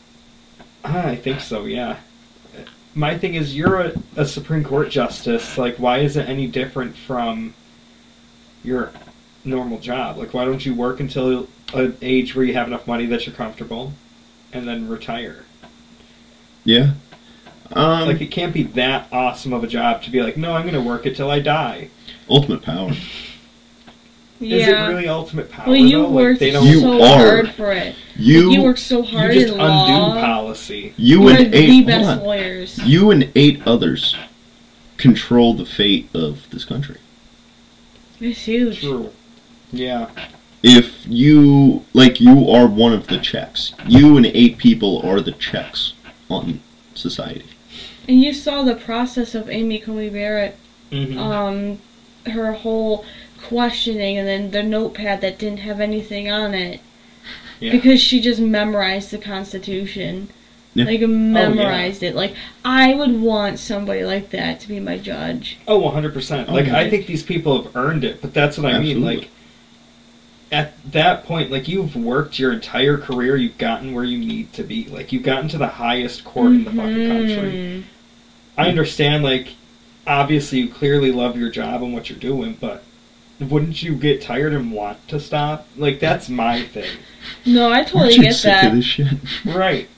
Ah, 0.83 1.07
I 1.07 1.15
think 1.15 1.39
so, 1.39 1.65
yeah. 1.65 1.97
My 2.95 3.17
thing 3.17 3.35
is, 3.35 3.55
you're 3.55 3.79
a, 3.81 3.93
a 4.17 4.25
Supreme 4.25 4.63
Court 4.63 4.89
justice. 4.89 5.57
Like, 5.57 5.77
why 5.77 5.99
is 5.99 6.15
it 6.17 6.27
any 6.29 6.47
different 6.47 6.95
from 6.95 7.53
your 8.63 8.91
normal 9.45 9.79
job? 9.79 10.17
Like, 10.17 10.33
why 10.33 10.45
don't 10.45 10.65
you 10.65 10.73
work 10.73 10.99
until 10.99 11.47
an 11.73 11.97
age 12.01 12.35
where 12.35 12.45
you 12.45 12.53
have 12.53 12.67
enough 12.67 12.87
money 12.87 13.05
that 13.07 13.25
you're 13.25 13.35
comfortable, 13.35 13.93
and 14.51 14.67
then 14.67 14.87
retire? 14.89 15.45
Yeah. 16.63 16.93
Um, 17.71 18.07
like, 18.07 18.21
it 18.21 18.27
can't 18.27 18.53
be 18.53 18.63
that 18.63 19.07
awesome 19.11 19.53
of 19.53 19.63
a 19.63 19.67
job 19.67 20.03
to 20.03 20.11
be 20.11 20.21
like, 20.21 20.37
no, 20.37 20.53
I'm 20.53 20.63
going 20.69 20.75
to 20.75 20.87
work 20.87 21.05
it 21.05 21.15
till 21.15 21.29
I 21.31 21.39
die. 21.39 21.89
ultimate 22.29 22.61
power. 22.61 22.91
Yeah. 24.39 24.57
Is 24.57 24.67
it 24.67 24.71
really 24.93 25.07
ultimate 25.07 25.49
power? 25.49 25.67
well, 25.67 25.75
you 25.75 25.97
though? 25.97 26.03
Like, 26.07 26.13
worked 26.13 26.39
they 26.41 26.51
don't. 26.51 26.65
You 26.67 26.79
so 26.81 27.03
are- 27.03 27.17
hard 27.17 27.49
for 27.51 27.71
it. 27.71 27.95
You, 28.17 28.51
you 28.51 28.63
worked 28.63 28.79
so 28.79 28.99
you 29.03 29.17
hard 29.17 29.33
just 29.33 29.47
in 29.47 29.59
undo 29.59 29.61
law. 29.63 30.13
policy. 30.21 30.93
you 30.97 31.21
You're 31.27 31.37
and 31.37 31.53
the 31.53 31.57
eight. 31.57 31.67
hold 31.73 31.85
best 31.87 32.21
lawyers. 32.23 32.77
You 32.79 33.11
and 33.11 33.31
eight 33.35 33.61
others 33.65 34.15
control 34.97 35.53
the 35.53 35.65
fate 35.65 36.09
of 36.13 36.49
this 36.51 36.63
country. 36.65 36.97
It's 38.21 38.45
huge. 38.45 38.79
True. 38.81 39.11
Yeah. 39.77 40.09
If 40.63 41.05
you 41.05 41.85
like, 41.93 42.19
you 42.19 42.49
are 42.49 42.67
one 42.67 42.93
of 42.93 43.07
the 43.07 43.19
checks. 43.19 43.73
You 43.85 44.17
and 44.17 44.25
eight 44.25 44.57
people 44.57 45.01
are 45.07 45.21
the 45.21 45.33
checks 45.33 45.93
on 46.29 46.61
society. 46.95 47.45
And 48.07 48.21
you 48.21 48.33
saw 48.33 48.63
the 48.63 48.75
process 48.75 49.35
of 49.35 49.49
Amy 49.49 49.79
Coney 49.79 50.09
Barrett, 50.09 50.57
hmm 50.91 51.17
um, 51.17 51.79
her 52.27 52.53
whole 52.53 53.05
questioning, 53.43 54.17
and 54.17 54.27
then 54.27 54.51
the 54.51 54.63
notepad 54.63 55.21
that 55.21 55.37
didn't 55.37 55.59
have 55.59 55.79
anything 55.79 56.31
on 56.31 56.55
it 56.55 56.81
yeah. 57.59 57.71
because 57.71 58.01
she 58.01 58.19
just 58.19 58.39
memorized 58.39 59.11
the 59.11 59.17
Constitution. 59.17 60.29
Yeah. 60.73 60.85
Like 60.85 61.01
memorized 61.01 62.03
it. 62.03 62.15
Like 62.15 62.35
I 62.65 62.93
would 62.93 63.21
want 63.21 63.59
somebody 63.59 64.03
like 64.03 64.31
that 64.31 64.59
to 64.61 64.67
be 64.67 64.79
my 64.79 64.97
judge. 64.97 65.57
Oh, 65.67 65.79
100%. 65.79 66.45
Oh, 66.49 66.53
Like, 66.53 66.65
yeah. 66.65 66.77
I 66.77 66.89
think 66.89 67.07
these 67.07 67.23
people 67.23 67.63
have 67.63 67.75
earned 67.77 68.03
it, 68.03 68.21
but 68.21 68.33
that's 68.33 68.57
what 68.57 68.73
I 68.73 68.79
mean. 68.79 69.01
Like, 69.01 69.29
at 70.51 70.73
that 70.91 71.25
point, 71.25 71.51
like, 71.51 71.67
you've 71.67 71.95
worked 71.95 72.37
your 72.39 72.53
entire 72.53 72.97
career, 72.97 73.35
you've 73.35 73.57
gotten 73.57 73.93
where 73.93 74.03
you 74.03 74.17
need 74.17 74.53
to 74.53 74.63
be. 74.63 74.85
Like, 74.85 75.11
you've 75.11 75.23
gotten 75.23 75.47
to 75.49 75.57
the 75.57 75.67
highest 75.67 76.23
court 76.23 76.51
in 76.51 76.63
the 76.63 76.71
fucking 76.71 77.07
country. 77.07 77.51
Mhm. 77.51 77.83
I 78.57 78.69
understand, 78.69 79.23
like, 79.23 79.49
obviously 80.07 80.59
you 80.59 80.69
clearly 80.69 81.11
love 81.11 81.37
your 81.37 81.49
job 81.49 81.81
and 81.83 81.93
what 81.93 82.09
you're 82.09 82.19
doing, 82.19 82.57
but 82.59 82.83
wouldn't 83.39 83.83
you 83.83 83.95
get 83.95 84.21
tired 84.21 84.53
and 84.53 84.71
want 84.71 85.05
to 85.09 85.19
stop? 85.19 85.67
Like, 85.75 85.99
that's 85.99 86.29
my 86.29 86.61
thing. 86.61 86.89
No, 87.45 87.71
I 87.71 87.83
totally 87.83 88.17
get 88.17 88.33
sick 88.35 88.51
that. 88.51 88.67
of 88.67 88.75
this 88.75 88.85
shit? 88.85 89.07
Right. 89.43 89.89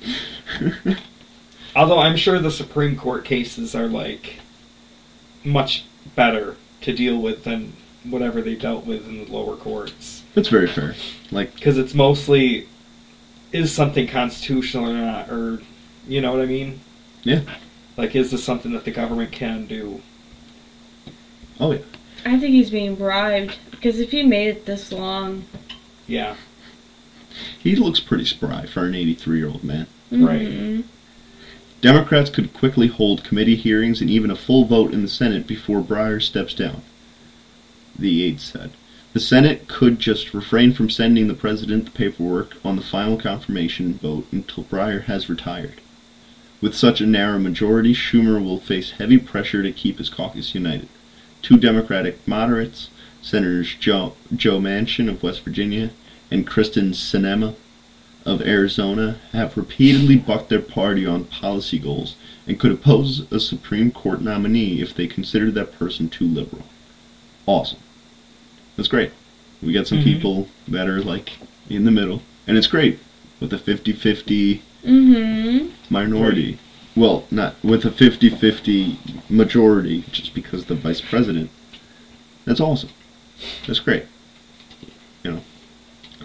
Although 1.76 2.00
I'm 2.00 2.18
sure 2.18 2.40
the 2.40 2.50
Supreme 2.50 2.96
Court 2.96 3.26
cases 3.26 3.76
are, 3.76 3.88
like, 3.88 4.40
much 5.44 5.84
better 6.16 6.56
to 6.82 6.94
deal 6.94 7.22
with 7.22 7.44
than 7.44 7.74
whatever 8.04 8.42
they 8.42 8.56
dealt 8.56 8.86
with 8.86 9.08
in 9.08 9.26
the 9.26 9.32
lower 9.32 9.56
courts. 9.56 10.24
That's 10.38 10.50
very 10.50 10.68
fair. 10.68 10.94
Like, 11.32 11.56
because 11.56 11.80
it's 11.80 11.96
mostly 11.96 12.68
is 13.52 13.72
something 13.72 14.06
constitutional 14.06 14.88
or 14.88 14.94
not, 14.94 15.32
or 15.32 15.64
you 16.08 16.22
know 16.22 16.32
what 16.32 16.42
I 16.42 16.46
mean? 16.46 16.80
Yeah. 17.24 17.42
Like, 17.98 18.16
is 18.16 18.30
this 18.30 18.44
something 18.44 18.72
that 18.74 18.86
the 18.86 18.92
government 18.92 19.32
can 19.32 19.66
do? 19.66 20.04
oh 21.60 21.72
yeah, 21.72 21.80
I 22.24 22.40
think 22.40 22.52
he's 22.54 22.70
being 22.70 22.94
bribed 22.94 23.58
because 23.72 24.00
if 24.00 24.12
he 24.12 24.22
made 24.22 24.50
it 24.50 24.68
this 24.68 24.92
long, 24.92 25.46
Yeah, 26.06 26.36
he 27.58 27.76
looks 27.76 28.00
pretty 28.00 28.26
spry 28.26 28.68
for 28.68 28.86
an 28.86 28.94
83 28.94 29.40
year 29.40 29.48
old 29.48 29.64
man. 29.64 29.88
Right. 30.12 30.48
mhm. 30.48 30.84
Democrats 31.82 32.30
could 32.30 32.54
quickly 32.54 32.90
hold 32.90 33.24
committee 33.24 33.56
hearings 33.56 34.02
and 34.02 34.10
even 34.12 34.30
a 34.30 34.36
full 34.36 34.66
vote 34.66 34.94
in 34.94 35.02
the 35.02 35.08
Senate 35.08 35.48
before 35.48 35.82
Breyer 35.82 36.22
steps 36.22 36.54
down. 36.54 36.84
The 37.98 38.24
aide 38.24 38.40
said. 38.40 38.70
The 39.14 39.20
Senate 39.20 39.68
could 39.68 40.00
just 40.00 40.34
refrain 40.34 40.74
from 40.74 40.90
sending 40.90 41.28
the 41.28 41.34
president 41.34 41.86
the 41.86 41.92
paperwork 41.92 42.58
on 42.64 42.76
the 42.76 42.82
final 42.82 43.18
confirmation 43.18 43.94
vote 43.96 44.28
until 44.32 44.66
Breyer 44.66 45.06
has 45.06 45.30
retired. 45.30 45.82
With 46.60 46.76
such 46.76 47.02
a 47.02 47.06
narrow 47.06 47.40
majority, 47.40 47.94
Schumer 47.94 48.44
will 48.44 48.60
face 48.60 48.92
heavy 48.92 49.18
pressure 49.18 49.64
to 49.64 49.72
keep 49.72 49.98
his 49.98 50.10
caucus 50.10 50.54
united. 50.54 50.90
Two 51.42 51.58
Democratic 51.58 52.28
moderates, 52.28 52.90
Senators 53.22 53.76
Joe, 53.80 54.16
Joe 54.36 54.60
Manchin 54.60 55.10
of 55.10 55.24
West 55.24 55.42
Virginia 55.42 55.92
and 56.30 56.48
Kyrsten 56.48 56.94
Sinema 56.94 57.56
of 58.26 58.42
Arizona, 58.42 59.20
have 59.32 59.56
repeatedly 59.56 60.18
bucked 60.18 60.50
their 60.50 60.62
party 60.62 61.06
on 61.06 61.26
policy 61.26 61.80
goals 61.80 62.16
and 62.46 62.60
could 62.60 62.72
oppose 62.72 63.32
a 63.32 63.40
Supreme 63.40 63.92
Court 63.92 64.22
nominee 64.22 64.82
if 64.82 64.94
they 64.94 65.08
considered 65.08 65.54
that 65.54 65.78
person 65.78 66.10
too 66.10 66.26
liberal. 66.26 66.64
Awesome. 67.46 67.80
That's 68.78 68.88
great. 68.88 69.12
We 69.62 69.74
got 69.74 69.88
some 69.88 70.00
Mhm. 70.00 70.04
people 70.04 70.48
that 70.68 70.88
are 70.88 71.02
like 71.02 71.32
in 71.70 71.84
the 71.84 71.92
middle, 71.92 72.22
and 72.48 72.58
it's 72.58 72.68
great 72.68 73.00
with 73.40 73.52
a 73.52 73.58
50 73.58 73.92
50 73.92 74.62
Mhm. 74.86 75.70
minority. 75.90 76.60
Well, 76.96 77.26
not 77.30 77.56
with 77.64 77.86
a 77.86 77.92
50 77.92 78.30
50 78.30 78.98
majority, 79.30 80.04
just 80.12 80.34
because 80.34 80.66
the 80.66 80.76
vice 80.76 81.02
president. 81.02 81.50
That's 82.46 82.60
awesome. 82.62 82.90
That's 83.66 83.80
great. 83.80 84.04
You 85.24 85.32
know, 85.32 85.42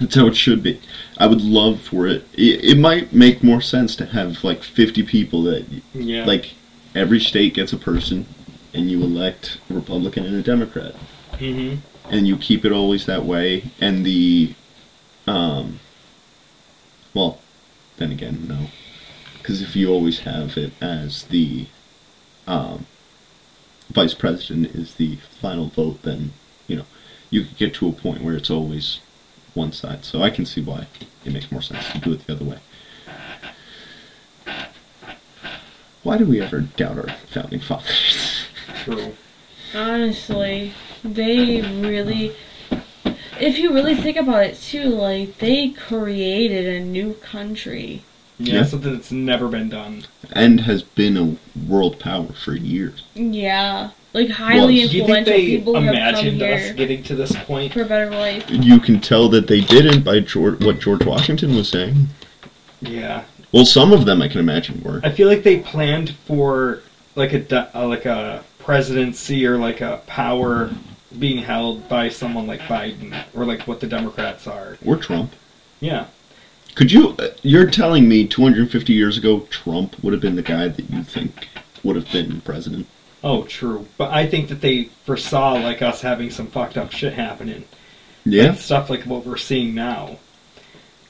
that's 0.00 0.14
how 0.14 0.26
it 0.26 0.36
should 0.36 0.62
be. 0.62 0.78
I 1.18 1.26
would 1.26 1.42
love 1.42 1.80
for 1.80 2.06
it. 2.06 2.26
It, 2.34 2.64
it 2.64 2.78
might 2.78 3.12
make 3.12 3.42
more 3.42 3.60
sense 3.60 3.96
to 3.96 4.06
have 4.06 4.44
like 4.44 4.62
50 4.62 5.02
people 5.02 5.42
that, 5.44 5.64
yeah. 5.94 6.24
like, 6.24 6.50
every 6.94 7.18
state 7.20 7.54
gets 7.54 7.72
a 7.72 7.76
person, 7.76 8.26
and 8.72 8.90
you 8.90 9.02
elect 9.02 9.58
a 9.70 9.74
Republican 9.74 10.24
and 10.26 10.36
a 10.36 10.42
Democrat 10.42 10.94
hmm 11.38 11.74
and 12.10 12.26
you 12.26 12.36
keep 12.36 12.64
it 12.64 12.72
always 12.72 13.06
that 13.06 13.24
way 13.24 13.70
and 13.80 14.04
the 14.04 14.54
um 15.26 15.80
well 17.14 17.38
then 17.98 18.10
again 18.10 18.46
no. 18.48 18.66
Because 19.38 19.60
if 19.60 19.74
you 19.74 19.88
always 19.88 20.20
have 20.20 20.56
it 20.56 20.72
as 20.80 21.24
the 21.24 21.66
um 22.46 22.86
vice 23.90 24.14
president 24.14 24.66
is 24.74 24.94
the 24.94 25.16
final 25.40 25.66
vote 25.66 26.02
then 26.02 26.32
you 26.66 26.76
know 26.76 26.86
you 27.30 27.44
could 27.44 27.56
get 27.56 27.74
to 27.74 27.88
a 27.88 27.92
point 27.92 28.22
where 28.22 28.36
it's 28.36 28.50
always 28.50 29.00
one 29.54 29.72
side. 29.72 30.04
So 30.04 30.22
i 30.22 30.30
can 30.30 30.46
see 30.46 30.62
why 30.62 30.86
it 31.24 31.32
makes 31.32 31.52
more 31.52 31.62
sense 31.62 31.90
to 31.92 31.98
do 31.98 32.12
it 32.12 32.26
the 32.26 32.34
other 32.34 32.44
way. 32.44 32.58
Why 36.02 36.18
do 36.18 36.26
we 36.26 36.40
ever 36.40 36.60
doubt 36.60 36.98
our 36.98 37.14
founding 37.30 37.60
fathers? 37.60 38.46
True. 38.82 39.14
Honestly, 39.74 40.72
they 41.04 41.60
really. 41.60 42.34
If 43.40 43.58
you 43.58 43.72
really 43.72 43.94
think 43.94 44.16
about 44.16 44.44
it 44.44 44.56
too, 44.60 44.84
like 44.84 45.38
they 45.38 45.70
created 45.70 46.66
a 46.66 46.84
new 46.84 47.14
country. 47.14 48.02
Yeah, 48.38 48.54
Yeah. 48.54 48.64
something 48.64 48.92
that's 48.92 49.12
never 49.12 49.48
been 49.48 49.68
done. 49.68 50.04
and 50.32 50.62
has 50.62 50.82
been 50.82 51.16
a 51.16 51.36
world 51.68 51.98
power 52.00 52.28
for 52.32 52.54
years 52.54 53.02
Yeah, 53.14 53.90
like 54.14 54.30
highly 54.30 54.80
Was. 54.82 54.90
Do 54.90 54.96
you 54.96 55.06
think 55.06 55.18
influential 55.28 55.32
they 55.34 55.46
people 55.58 55.74
have 55.74 55.84
come 55.84 55.94
imagined 55.94 56.42
us 56.42 56.60
here 56.64 56.72
getting 56.74 57.02
to 57.04 57.14
this 57.14 57.32
point? 57.44 57.72
for 57.74 57.82
a 57.82 57.84
better 57.84 58.10
life. 58.10 58.44
you 58.50 58.80
can 58.80 59.00
tell 59.00 59.28
that 59.28 59.46
they 59.48 59.60
didn't 59.60 60.02
by 60.02 60.20
George, 60.20 60.64
what 60.64 60.80
George 60.80 61.04
Washington 61.04 61.54
was 61.54 61.68
saying. 61.68 62.08
Yeah. 62.80 63.24
Well, 63.52 63.66
some 63.66 63.92
of 63.92 64.06
them 64.06 64.22
I 64.22 64.28
can 64.28 64.40
imagine 64.40 64.82
were. 64.82 65.00
I 65.04 65.10
feel 65.10 65.28
like 65.28 65.42
they 65.42 65.58
planned 65.58 66.10
for 66.26 66.80
like 67.14 67.32
a 67.34 67.40
di- 67.40 67.68
uh, 67.74 67.86
like 67.86 68.06
a 68.06 68.42
presidency 68.62 69.46
or 69.46 69.58
like 69.58 69.80
a 69.80 70.00
power 70.06 70.70
being 71.18 71.38
held 71.38 71.88
by 71.88 72.08
someone 72.08 72.46
like 72.46 72.60
Biden 72.60 73.22
or 73.34 73.44
like 73.44 73.66
what 73.66 73.80
the 73.80 73.86
Democrats 73.86 74.46
are. 74.46 74.78
Or 74.84 74.96
Trump. 74.96 75.34
Yeah. 75.80 76.06
Could 76.74 76.90
you? 76.90 77.10
uh, 77.18 77.28
You're 77.42 77.68
telling 77.70 78.08
me 78.08 78.26
250 78.26 78.92
years 78.92 79.18
ago 79.18 79.40
Trump 79.50 80.02
would 80.02 80.12
have 80.12 80.22
been 80.22 80.36
the 80.36 80.42
guy 80.42 80.68
that 80.68 80.88
you 80.90 81.02
think 81.02 81.48
would 81.84 81.96
have 81.96 82.10
been 82.10 82.40
president. 82.40 82.86
Oh, 83.24 83.44
true. 83.44 83.86
But 83.98 84.10
I 84.12 84.26
think 84.26 84.48
that 84.48 84.60
they 84.62 84.84
foresaw 85.04 85.52
like 85.54 85.82
us 85.82 86.00
having 86.00 86.30
some 86.30 86.46
fucked 86.46 86.76
up 86.78 86.92
shit 86.92 87.12
happening. 87.12 87.64
Yeah. 88.24 88.50
Like, 88.50 88.58
stuff 88.60 88.88
like 88.88 89.02
what 89.04 89.26
we're 89.26 89.36
seeing 89.36 89.74
now. 89.74 90.18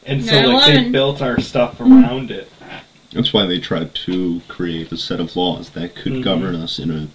And 0.04 0.24
so 0.24 0.34
like 0.48 0.66
they 0.66 0.88
built 0.90 1.22
our 1.22 1.38
stuff 1.40 1.80
around 1.80 2.30
it. 2.32 2.48
That's 3.12 3.32
why 3.32 3.46
they 3.46 3.60
tried 3.60 3.94
to 4.06 4.40
create 4.48 4.90
a 4.90 4.96
set 4.96 5.20
of 5.20 5.36
laws 5.36 5.70
that 5.70 5.94
could 5.94 6.12
Mhm. 6.14 6.22
govern 6.24 6.56
us 6.56 6.78
in 6.80 6.90
a 6.90 7.06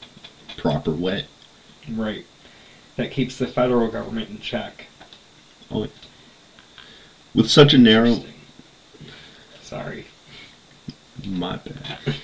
proper 0.57 0.91
way. 0.91 1.25
Right. 1.89 2.25
That 2.97 3.11
keeps 3.11 3.37
the 3.37 3.47
federal 3.47 3.87
government 3.87 4.29
in 4.29 4.39
check. 4.39 4.87
Oh. 5.71 5.87
With 7.33 7.49
such 7.49 7.73
a 7.73 7.77
narrow 7.77 8.23
Sorry. 9.61 10.05
My 11.25 11.57
bad. 11.57 12.15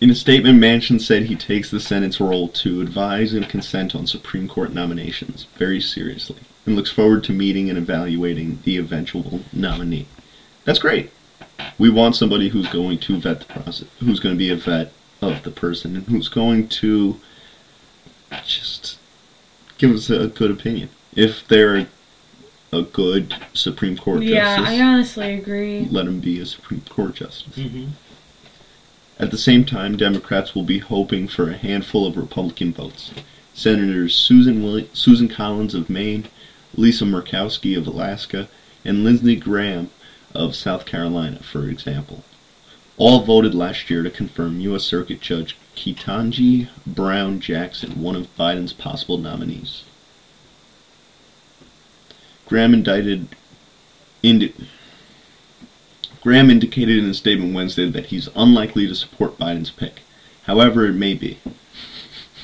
In 0.00 0.10
a 0.10 0.14
statement, 0.14 0.58
Manchin 0.58 1.00
said 1.00 1.24
he 1.24 1.36
takes 1.36 1.70
the 1.70 1.80
Senate's 1.80 2.20
role 2.20 2.48
to 2.48 2.82
advise 2.82 3.32
and 3.32 3.48
consent 3.48 3.94
on 3.94 4.06
Supreme 4.06 4.46
Court 4.46 4.74
nominations 4.74 5.46
very 5.56 5.80
seriously 5.80 6.36
and 6.66 6.76
looks 6.76 6.90
forward 6.90 7.24
to 7.24 7.32
meeting 7.32 7.70
and 7.70 7.78
evaluating 7.78 8.60
the 8.64 8.76
eventual 8.76 9.40
nominee. 9.54 10.06
That's 10.64 10.78
great. 10.78 11.10
We 11.78 11.88
want 11.88 12.16
somebody 12.16 12.50
who's 12.50 12.68
going 12.68 12.98
to 12.98 13.18
vet 13.18 13.40
the 13.40 13.46
process, 13.46 13.88
who's 14.00 14.20
going 14.20 14.34
to 14.34 14.38
be 14.38 14.50
a 14.50 14.56
vet 14.56 14.92
of 15.20 15.42
the 15.42 15.50
person, 15.50 15.96
and 15.96 16.06
who's 16.06 16.28
going 16.28 16.68
to 16.68 17.20
just 18.44 18.98
give 19.78 19.92
us 19.92 20.10
a 20.10 20.28
good 20.28 20.50
opinion. 20.50 20.88
If 21.14 21.46
they're 21.48 21.86
a 22.72 22.82
good 22.82 23.34
Supreme 23.52 23.96
Court 23.96 24.22
Yeah, 24.22 24.56
justice, 24.56 24.68
I 24.68 24.80
honestly 24.82 25.34
agree. 25.34 25.88
let 25.90 26.06
him 26.06 26.20
be 26.20 26.40
a 26.40 26.46
Supreme 26.46 26.82
Court 26.88 27.14
justice. 27.14 27.56
Mm-hmm. 27.56 27.88
At 29.18 29.30
the 29.30 29.38
same 29.38 29.64
time, 29.64 29.96
Democrats 29.96 30.54
will 30.54 30.62
be 30.62 30.78
hoping 30.78 31.28
for 31.28 31.50
a 31.50 31.56
handful 31.56 32.06
of 32.06 32.16
Republican 32.16 32.72
votes. 32.72 33.10
Senators 33.52 34.14
Susan 34.14 34.62
Willi- 34.62 34.88
Susan 34.94 35.28
Collins 35.28 35.74
of 35.74 35.90
Maine, 35.90 36.26
Lisa 36.74 37.04
Murkowski 37.04 37.76
of 37.76 37.86
Alaska, 37.86 38.48
and 38.84 39.04
Lindsey 39.04 39.36
Graham 39.36 39.90
of 40.34 40.54
South 40.54 40.86
Carolina, 40.86 41.40
for 41.40 41.68
example, 41.68 42.22
all 43.00 43.20
voted 43.22 43.54
last 43.54 43.88
year 43.88 44.02
to 44.02 44.10
confirm 44.10 44.60
U.S. 44.60 44.84
Circuit 44.84 45.22
Judge 45.22 45.56
Ketanji 45.74 46.68
Brown 46.86 47.40
Jackson, 47.40 48.02
one 48.02 48.14
of 48.14 48.36
Biden's 48.36 48.74
possible 48.74 49.16
nominees. 49.16 49.84
Graham 52.46 52.74
indicted. 52.74 53.28
Indi- 54.22 54.54
Graham 56.20 56.50
indicated 56.50 56.98
in 56.98 57.08
a 57.08 57.14
statement 57.14 57.54
Wednesday 57.54 57.88
that 57.88 58.06
he's 58.06 58.28
unlikely 58.36 58.86
to 58.86 58.94
support 58.94 59.38
Biden's 59.38 59.70
pick. 59.70 60.02
However, 60.42 60.84
it 60.84 60.92
may 60.92 61.14
be. 61.14 61.38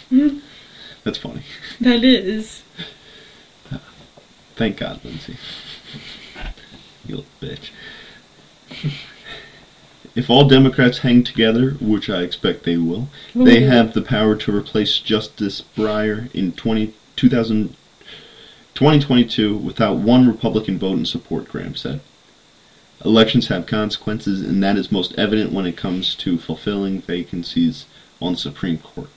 Hmm? 0.09 0.39
That's 1.05 1.19
funny. 1.19 1.43
That 1.83 2.03
is. 2.03 2.63
Thank 4.55 4.79
God, 4.79 5.05
Lindsay. 5.05 5.37
You 7.07 7.17
little 7.17 7.31
bitch. 7.43 7.71
If 10.17 10.31
all 10.31 10.49
Democrats 10.49 10.99
hang 10.99 11.23
together, 11.25 11.73
which 11.73 12.09
I 12.09 12.23
expect 12.23 12.65
they 12.65 12.79
will, 12.79 13.09
they 13.35 13.65
have 13.65 13.93
the 13.93 14.01
power 14.01 14.35
to 14.35 14.57
replace 14.57 14.99
Justice 14.99 15.63
Breyer 15.77 16.35
in 16.35 16.53
20, 16.53 16.95
2000 17.17 17.77
2022 18.75 19.57
without 19.57 19.97
one 19.97 20.27
Republican 20.27 20.79
vote 20.79 20.99
in 20.99 21.07
support, 21.07 21.49
Graham 21.49 21.75
said. 21.75 22.01
Elections 23.05 23.49
have 23.49 23.67
consequences, 23.67 24.43
and 24.43 24.63
that 24.63 24.77
is 24.77 24.93
most 24.93 25.15
evident 25.19 25.53
when 25.53 25.67
it 25.67 25.77
comes 25.77 26.15
to 26.17 26.39
fulfilling 26.39 27.01
vacancies 27.01 27.87
on 28.21 28.33
the 28.33 28.39
Supreme 28.39 28.79
Court. 28.79 29.09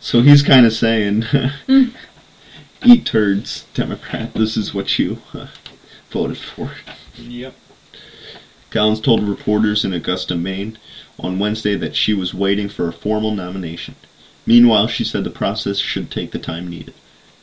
So 0.00 0.20
he's 0.20 0.42
kind 0.42 0.66
of 0.66 0.72
saying, 0.72 1.24
eat 2.84 3.06
turds, 3.06 3.66
Democrat. 3.74 4.34
This 4.34 4.56
is 4.56 4.74
what 4.74 4.98
you 4.98 5.18
uh, 5.32 5.48
voted 6.10 6.38
for. 6.38 6.72
Yep. 7.16 7.54
Collins 8.70 9.00
told 9.00 9.22
reporters 9.22 9.84
in 9.84 9.92
Augusta, 9.92 10.34
Maine 10.34 10.78
on 11.18 11.38
Wednesday 11.38 11.76
that 11.76 11.96
she 11.96 12.12
was 12.12 12.34
waiting 12.34 12.68
for 12.68 12.88
a 12.88 12.92
formal 12.92 13.30
nomination. 13.30 13.94
Meanwhile, 14.44 14.88
she 14.88 15.04
said 15.04 15.24
the 15.24 15.30
process 15.30 15.78
should 15.78 16.10
take 16.10 16.32
the 16.32 16.38
time 16.38 16.68
needed. 16.68 16.94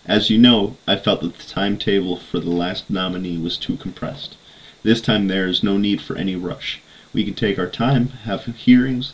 As 0.05 0.29
you 0.29 0.37
know, 0.37 0.75
I 0.85 0.97
felt 0.97 1.21
that 1.21 1.37
the 1.37 1.43
timetable 1.43 2.17
for 2.17 2.39
the 2.39 2.49
last 2.49 2.89
nominee 2.89 3.37
was 3.37 3.57
too 3.57 3.77
compressed. 3.77 4.35
This 4.83 4.99
time 4.99 5.27
there 5.27 5.47
is 5.47 5.63
no 5.63 5.77
need 5.77 6.01
for 6.01 6.17
any 6.17 6.35
rush. 6.35 6.81
We 7.13 7.23
can 7.23 7.35
take 7.35 7.57
our 7.57 7.69
time, 7.69 8.09
have 8.25 8.45
hearings, 8.45 9.13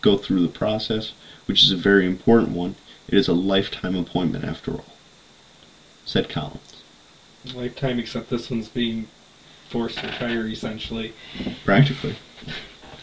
go 0.00 0.16
through 0.16 0.40
the 0.40 0.48
process, 0.48 1.12
which 1.46 1.62
is 1.62 1.70
a 1.70 1.76
very 1.76 2.06
important 2.06 2.52
one. 2.52 2.76
It 3.08 3.14
is 3.14 3.28
a 3.28 3.34
lifetime 3.34 3.94
appointment 3.94 4.44
after 4.44 4.72
all, 4.72 4.86
said 6.06 6.30
Collins. 6.30 6.82
Lifetime, 7.54 7.98
except 7.98 8.30
this 8.30 8.50
one's 8.50 8.68
being 8.68 9.08
forced 9.72 9.98
to 9.98 10.06
retire 10.06 10.46
essentially. 10.46 11.12
Practically. 11.64 12.14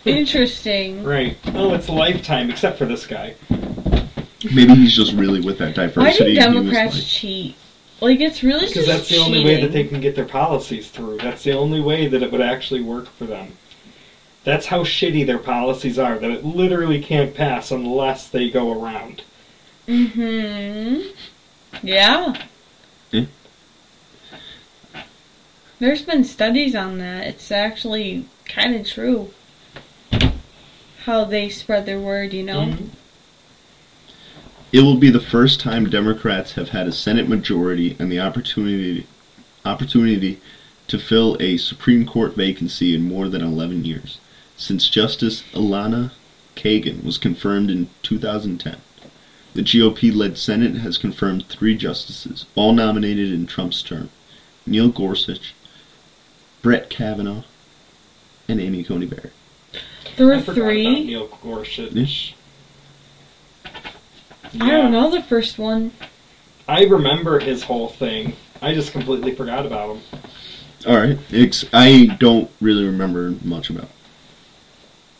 Interesting. 0.05 1.03
Right. 1.03 1.37
Oh, 1.47 1.73
it's 1.73 1.87
a 1.89 1.91
lifetime, 1.91 2.49
except 2.49 2.77
for 2.77 2.85
this 2.85 3.05
guy. 3.05 3.35
Maybe 4.53 4.73
he's 4.75 4.95
just 4.95 5.11
really 5.13 5.41
with 5.41 5.57
that 5.57 5.75
Why 5.75 5.87
diversity. 5.87 6.35
do 6.35 6.39
and 6.41 6.53
he 6.53 6.59
was 6.59 6.65
Democrats 6.69 6.95
like- 6.95 7.05
cheat? 7.05 7.55
Like 8.01 8.21
it's 8.21 8.41
really 8.43 8.65
Because 8.67 8.87
that's 8.87 9.09
the 9.09 9.17
only 9.17 9.43
way 9.43 9.55
that 9.55 9.67
cheating. 9.67 9.71
they 9.73 9.83
can 9.89 9.99
get 9.99 10.15
their 10.15 10.23
policies 10.23 10.87
through. 10.89 11.17
That's 11.17 11.43
the 11.43 11.51
only 11.51 11.81
way 11.81 12.07
that 12.07 12.23
it 12.23 12.31
would 12.31 12.39
actually 12.39 12.79
work 12.81 13.07
for 13.17 13.25
them. 13.25 13.57
That's 14.45 14.67
how 14.67 14.85
shitty 14.85 15.25
their 15.25 15.37
policies 15.37 15.99
are, 15.99 16.17
that 16.17 16.31
it 16.31 16.45
literally 16.45 17.01
can't 17.01 17.35
pass 17.35 17.71
unless 17.71 18.29
they 18.29 18.49
go 18.49 18.81
around. 18.81 19.23
Mm-hmm. 19.85 21.09
Yeah. 21.83 22.41
Yeah. 23.11 23.25
There's 25.79 26.01
been 26.01 26.25
studies 26.25 26.75
on 26.75 26.97
that. 26.97 27.25
It's 27.25 27.51
actually 27.51 28.25
kind 28.45 28.75
of 28.75 28.85
true. 28.85 29.31
How 31.05 31.23
they 31.23 31.47
spread 31.47 31.85
their 31.85 31.99
word, 31.99 32.33
you 32.33 32.43
know? 32.43 32.65
Mhm. 32.65 32.89
It 34.73 34.81
will 34.81 34.97
be 34.97 35.09
the 35.09 35.21
first 35.21 35.61
time 35.61 35.89
Democrats 35.89 36.51
have 36.51 36.69
had 36.69 36.87
a 36.87 36.91
Senate 36.91 37.29
majority 37.29 37.95
and 37.97 38.11
the 38.11 38.19
opportunity 38.19 39.07
opportunity 39.65 40.37
to 40.87 40.97
fill 40.99 41.37
a 41.39 41.57
Supreme 41.57 42.05
Court 42.05 42.35
vacancy 42.35 42.93
in 42.93 43.03
more 43.07 43.29
than 43.29 43.41
11 43.41 43.85
years, 43.85 44.17
since 44.57 44.89
Justice 44.89 45.43
Elena 45.53 46.11
Kagan 46.55 47.03
was 47.03 47.17
confirmed 47.17 47.69
in 47.71 47.87
2010. 48.03 48.77
The 49.53 49.63
GOP-led 49.63 50.37
Senate 50.37 50.75
has 50.77 50.97
confirmed 50.97 51.47
three 51.47 51.75
justices, 51.75 52.45
all 52.55 52.73
nominated 52.73 53.31
in 53.31 53.47
Trump's 53.47 53.81
term: 53.81 54.09
Neil 54.65 54.89
Gorsuch, 54.89 55.53
Brett 56.61 56.89
Kavanaugh, 56.89 57.43
and 58.47 58.59
Amy 58.59 58.83
Coney 58.83 59.05
Barrett. 59.05 59.33
There 60.17 60.27
were 60.27 60.33
I 60.33 60.41
forgot 60.41 60.57
about 60.61 60.65
three. 60.71 61.03
Neil 61.05 61.27
Gorsuch. 61.41 62.35
Yeah. 64.51 64.63
I 64.63 64.71
don't 64.71 64.91
know 64.91 65.09
the 65.11 65.21
first 65.21 65.57
one. 65.59 65.91
I 66.67 66.83
remember 66.85 67.39
his 67.39 67.63
whole 67.63 67.87
thing. 67.89 68.33
I 68.61 68.73
just 68.73 68.91
completely 68.91 69.33
forgot 69.35 69.65
about 69.65 69.95
him. 69.95 70.01
All 70.87 70.97
right, 70.97 71.17
ex- 71.31 71.65
I 71.73 72.15
don't 72.19 72.49
really 72.61 72.85
remember 72.85 73.35
much 73.43 73.69
about. 73.69 73.83
It. 73.85 73.89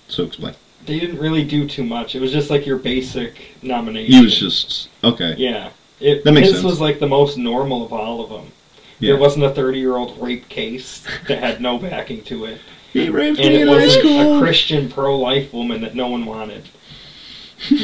So 0.08 0.24
explain. 0.24 0.56
They 0.86 1.00
didn't 1.00 1.20
really 1.20 1.44
do 1.44 1.68
too 1.68 1.84
much. 1.84 2.16
It 2.16 2.22
was 2.22 2.32
just 2.32 2.50
like 2.50 2.66
your 2.66 2.78
basic 2.78 3.56
nomination. 3.62 4.14
He 4.14 4.24
was 4.24 4.38
just 4.38 4.90
okay. 5.04 5.36
Yeah. 5.38 5.72
It, 6.00 6.24
That 6.24 6.32
makes 6.32 6.48
his 6.48 6.58
sense. 6.58 6.66
was 6.66 6.80
like 6.80 7.00
the 7.00 7.08
most 7.08 7.38
normal 7.38 7.84
of 7.86 7.92
all 7.94 8.24
of 8.24 8.30
them. 8.30 8.52
Yeah. 9.00 9.14
There 9.14 9.22
wasn't 9.22 9.46
a 9.46 9.52
30 9.52 9.80
year 9.80 9.96
old 9.96 10.22
rape 10.22 10.50
case 10.50 11.06
that 11.28 11.40
had 11.40 11.62
no 11.62 11.78
backing 11.78 12.24
to 12.26 12.46
it. 12.46 12.62
He 12.92 13.10
raped 13.10 13.40
And 13.40 13.50
me 13.50 13.56
it 13.56 13.62
in 13.62 13.68
high 13.68 13.74
wasn't 13.86 14.06
a. 14.06 14.40
Christian 14.40 14.90
pro 14.90 15.18
life 15.18 15.54
woman 15.54 15.82
that 15.82 15.96
no 15.96 16.08
one 16.08 16.26
wanted. 16.26 16.68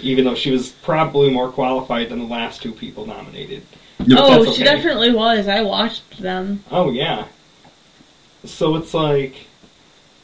Even 0.00 0.24
though 0.24 0.34
she 0.34 0.50
was 0.50 0.70
probably 0.70 1.30
more 1.30 1.50
qualified 1.50 2.08
than 2.08 2.18
the 2.18 2.26
last 2.26 2.62
two 2.62 2.72
people 2.72 3.06
nominated. 3.06 3.62
No, 4.06 4.16
oh, 4.18 4.44
that's 4.44 4.56
she 4.56 4.64
definitely 4.64 5.12
was. 5.12 5.48
I 5.48 5.62
watched 5.62 6.20
them. 6.20 6.64
Oh, 6.70 6.90
yeah. 6.90 7.26
So 8.44 8.76
it's 8.76 8.92
like. 8.92 9.46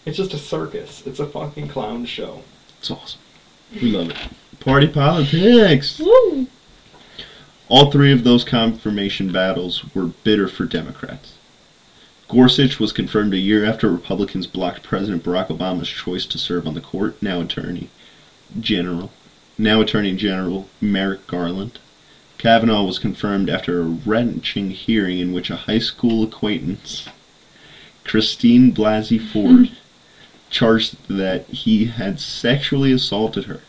It's 0.05 0.17
just 0.17 0.35
a 0.35 0.39
circus. 0.39 1.07
It's 1.07 1.21
a 1.21 1.27
fucking 1.27 1.69
clown 1.69 2.05
show. 2.07 2.43
It's 2.79 2.91
awesome. 2.91 3.21
We 3.73 3.93
love 3.93 4.11
it. 4.11 4.17
Party 4.61 4.89
politics. 4.89 5.99
Woo! 5.99 6.49
All 7.69 7.91
three 7.91 8.13
of 8.13 8.25
those 8.25 8.45
confirmation 8.45 9.33
battles 9.33 9.85
were 9.95 10.07
bitter 10.07 10.49
for 10.49 10.65
Democrats. 10.65 11.35
Gorsuch 12.29 12.81
was 12.81 12.93
confirmed 12.93 13.35
a 13.35 13.39
year 13.39 13.65
after 13.65 13.91
Republicans 13.91 14.47
blocked 14.47 14.83
President 14.83 15.23
Barack 15.23 15.49
Obama's 15.49 15.89
choice 15.89 16.25
to 16.27 16.39
serve 16.39 16.67
on 16.67 16.75
the 16.75 16.81
court. 16.81 17.23
Now 17.23 17.41
Attorney 17.41 17.91
General, 18.59 19.11
now 19.59 19.81
Attorney 19.81 20.17
General 20.17 20.69
Merrick 20.81 21.27
Garland. 21.27 21.79
Kavanaugh 22.39 22.85
was 22.85 22.99
confirmed 22.99 23.49
after 23.49 23.81
a 23.81 23.85
wrenching 23.85 24.71
hearing 24.71 25.19
in 25.19 25.33
which 25.33 25.51
a 25.51 25.57
high 25.57 25.79
school 25.79 26.25
acquaintance, 26.25 27.07
Christine 28.03 28.73
Blasey 28.73 29.21
Ford, 29.33 29.71
charged 30.51 30.97
that 31.09 31.47
he 31.49 31.85
had 31.85 32.19
sexually 32.19 32.93
assaulted 32.93 33.45
her. 33.45 33.61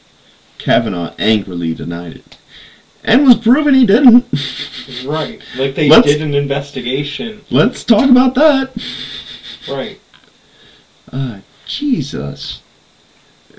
Kavanaugh 0.57 1.13
angrily 1.19 1.73
denied 1.73 2.15
it. 2.15 2.37
And 3.03 3.25
was 3.25 3.35
proven 3.35 3.73
he 3.73 3.85
didn't. 3.85 4.25
Right. 5.05 5.41
Like 5.57 5.75
they 5.75 5.89
Let's- 5.89 6.07
did 6.07 6.21
an 6.21 6.33
investigation. 6.33 7.43
Let's 7.49 7.83
talk 7.83 8.09
about 8.09 8.35
that. 8.35 8.71
Right. 9.69 9.99
Ah, 11.11 11.39
Jesus. 11.65 12.61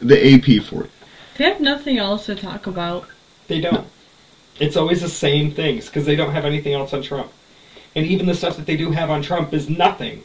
The 0.01 0.35
AP 0.35 0.63
for 0.63 0.85
it. 0.85 0.91
They 1.37 1.45
have 1.45 1.61
nothing 1.61 1.99
else 1.99 2.27
to 2.27 2.35
talk 2.35 2.67
about. 2.67 3.07
They 3.49 3.61
don't. 3.61 3.87
It's 4.61 4.77
always 4.77 5.01
the 5.03 5.09
same 5.09 5.51
things 5.51 5.87
because 5.87 6.07
they 6.07 6.17
don't 6.17 6.33
have 6.33 6.45
anything 6.45 6.73
else 6.75 6.93
on 6.93 7.03
Trump. 7.03 7.33
And 7.97 8.07
even 8.07 8.27
the 8.27 8.35
stuff 8.35 8.57
that 8.57 8.67
they 8.67 8.77
do 8.77 8.91
have 8.93 9.11
on 9.11 9.23
Trump 9.23 9.53
is 9.53 9.69
nothing. 9.69 10.23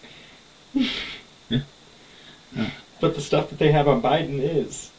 Yeah. 0.73 1.61
But 2.99 3.15
the 3.15 3.21
stuff 3.21 3.49
that 3.49 3.59
they 3.59 3.71
have 3.71 3.87
on 3.87 4.01
Biden 4.01 4.39
is. 4.39 4.91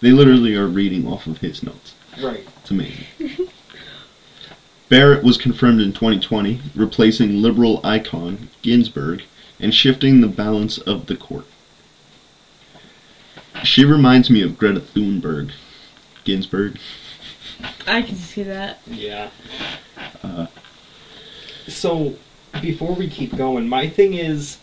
They 0.00 0.10
literally 0.10 0.54
are 0.56 0.66
reading 0.66 1.06
off 1.06 1.26
of 1.26 1.38
his 1.38 1.62
notes. 1.62 1.94
Right. 2.22 2.46
It's 2.80 3.20
amazing. 3.20 3.48
Barrett 4.88 5.24
was 5.24 5.38
confirmed 5.38 5.80
in 5.80 5.92
2020, 5.92 6.60
replacing 6.74 7.40
liberal 7.40 7.80
icon 7.84 8.50
Ginsburg 8.62 9.22
and 9.58 9.74
shifting 9.74 10.20
the 10.20 10.28
balance 10.28 10.78
of 10.78 11.06
the 11.06 11.16
court. 11.16 11.46
She 13.64 13.84
reminds 13.84 14.28
me 14.28 14.42
of 14.42 14.58
Greta 14.58 14.80
Thunberg. 14.80 15.52
Ginsburg. 16.24 16.78
I 17.86 18.02
can 18.02 18.16
see 18.16 18.42
that. 18.42 18.80
Yeah. 18.86 19.30
Uh, 20.22 20.46
So, 21.68 22.16
before 22.60 22.94
we 22.94 23.08
keep 23.08 23.36
going, 23.36 23.68
my 23.68 23.88
thing 23.88 24.14
is 24.14 24.58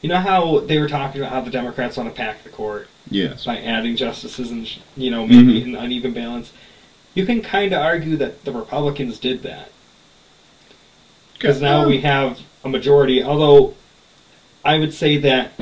you 0.00 0.08
know 0.08 0.18
how 0.18 0.60
they 0.60 0.78
were 0.78 0.88
talking 0.88 1.20
about 1.20 1.32
how 1.32 1.40
the 1.40 1.50
Democrats 1.50 1.96
want 1.96 2.08
to 2.10 2.14
pack 2.14 2.42
the 2.44 2.50
court 2.50 2.88
yes. 3.10 3.44
by 3.44 3.56
adding 3.58 3.96
justices 3.96 4.50
and, 4.50 4.68
you 4.98 5.10
know, 5.10 5.26
maybe 5.26 5.62
Mhm. 5.62 5.64
an 5.64 5.76
uneven 5.76 6.12
balance? 6.12 6.52
You 7.14 7.24
can 7.26 7.40
kind 7.42 7.72
of 7.72 7.80
argue 7.80 8.16
that 8.16 8.44
the 8.44 8.52
Republicans 8.52 9.18
did 9.18 9.42
that. 9.42 9.70
Because 11.34 11.60
now 11.60 11.86
we 11.86 12.00
have 12.00 12.40
a 12.64 12.68
majority, 12.68 13.22
although 13.22 13.74
I 14.64 14.78
would 14.78 14.94
say 14.94 15.16
that 15.18 15.52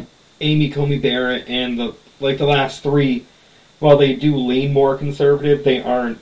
Amy 0.40 0.70
Coney 0.70 0.98
Barrett 0.98 1.48
and 1.48 1.78
the 1.78 1.94
like 2.20 2.38
the 2.38 2.46
last 2.46 2.82
three, 2.82 3.26
while 3.80 3.96
they 3.96 4.14
do 4.14 4.36
lean 4.36 4.72
more 4.72 4.96
conservative, 4.96 5.64
they 5.64 5.82
aren't 5.82 6.20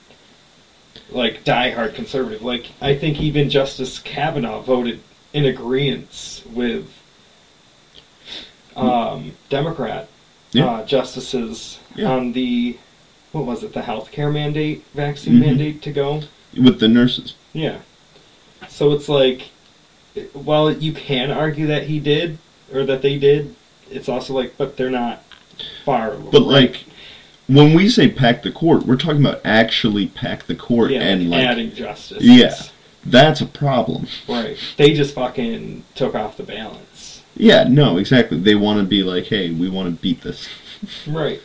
like 1.11 1.43
diehard 1.43 1.93
conservative. 1.93 2.41
Like 2.41 2.71
I 2.81 2.95
think 2.95 3.19
even 3.21 3.49
Justice 3.49 3.99
Kavanaugh 3.99 4.61
voted 4.61 5.01
in 5.33 5.45
agreement 5.45 6.43
with 6.51 6.91
um, 8.75 9.33
Democrat 9.49 10.07
Yeah. 10.53 10.65
uh, 10.65 10.85
justices 10.85 11.79
Yeah. 11.95 12.09
on 12.11 12.31
the 12.33 12.77
what 13.31 13.45
was 13.45 13.63
it 13.63 13.73
the 13.73 13.81
healthcare 13.81 14.31
mandate 14.31 14.83
vaccine 14.93 15.35
Mhm. 15.35 15.39
mandate 15.39 15.81
to 15.83 15.91
go. 15.91 16.23
With 16.59 16.79
the 16.79 16.87
nurses. 16.87 17.35
Yeah. 17.53 17.77
So 18.67 18.91
it's 18.91 19.07
like, 19.09 19.49
while 20.33 20.71
you 20.71 20.91
can 20.91 21.31
argue 21.31 21.67
that 21.67 21.83
he 21.87 21.99
did 21.99 22.37
or 22.73 22.83
that 22.85 23.01
they 23.01 23.17
did, 23.17 23.55
it's 23.89 24.09
also 24.09 24.33
like, 24.33 24.57
but 24.57 24.77
they're 24.77 24.89
not 24.89 25.23
far. 25.85 26.11
But 26.11 26.41
like, 26.43 26.83
when 27.47 27.73
we 27.73 27.89
say 27.89 28.09
pack 28.09 28.43
the 28.43 28.51
court, 28.51 28.85
we're 28.85 28.95
talking 28.97 29.21
about 29.25 29.41
actually 29.43 30.07
pack 30.07 30.45
the 30.47 30.55
court 30.55 30.91
yeah, 30.91 31.01
and 31.01 31.29
like 31.29 31.43
adding 31.45 31.73
justice. 31.73 32.21
Yeah. 32.23 32.53
that's 33.05 33.41
a 33.41 33.45
problem. 33.47 34.07
Right. 34.27 34.57
They 34.77 34.93
just 34.93 35.15
fucking 35.15 35.83
took 35.95 36.13
off 36.15 36.37
the 36.37 36.43
balance. 36.43 37.21
Yeah, 37.35 37.63
no, 37.67 37.97
exactly. 37.97 38.37
They 38.37 38.55
want 38.55 38.79
to 38.79 38.85
be 38.85 39.01
like, 39.03 39.25
hey, 39.25 39.49
we 39.51 39.69
want 39.69 39.95
to 39.95 40.01
beat 40.01 40.21
this. 40.21 40.47
Right. 41.07 41.41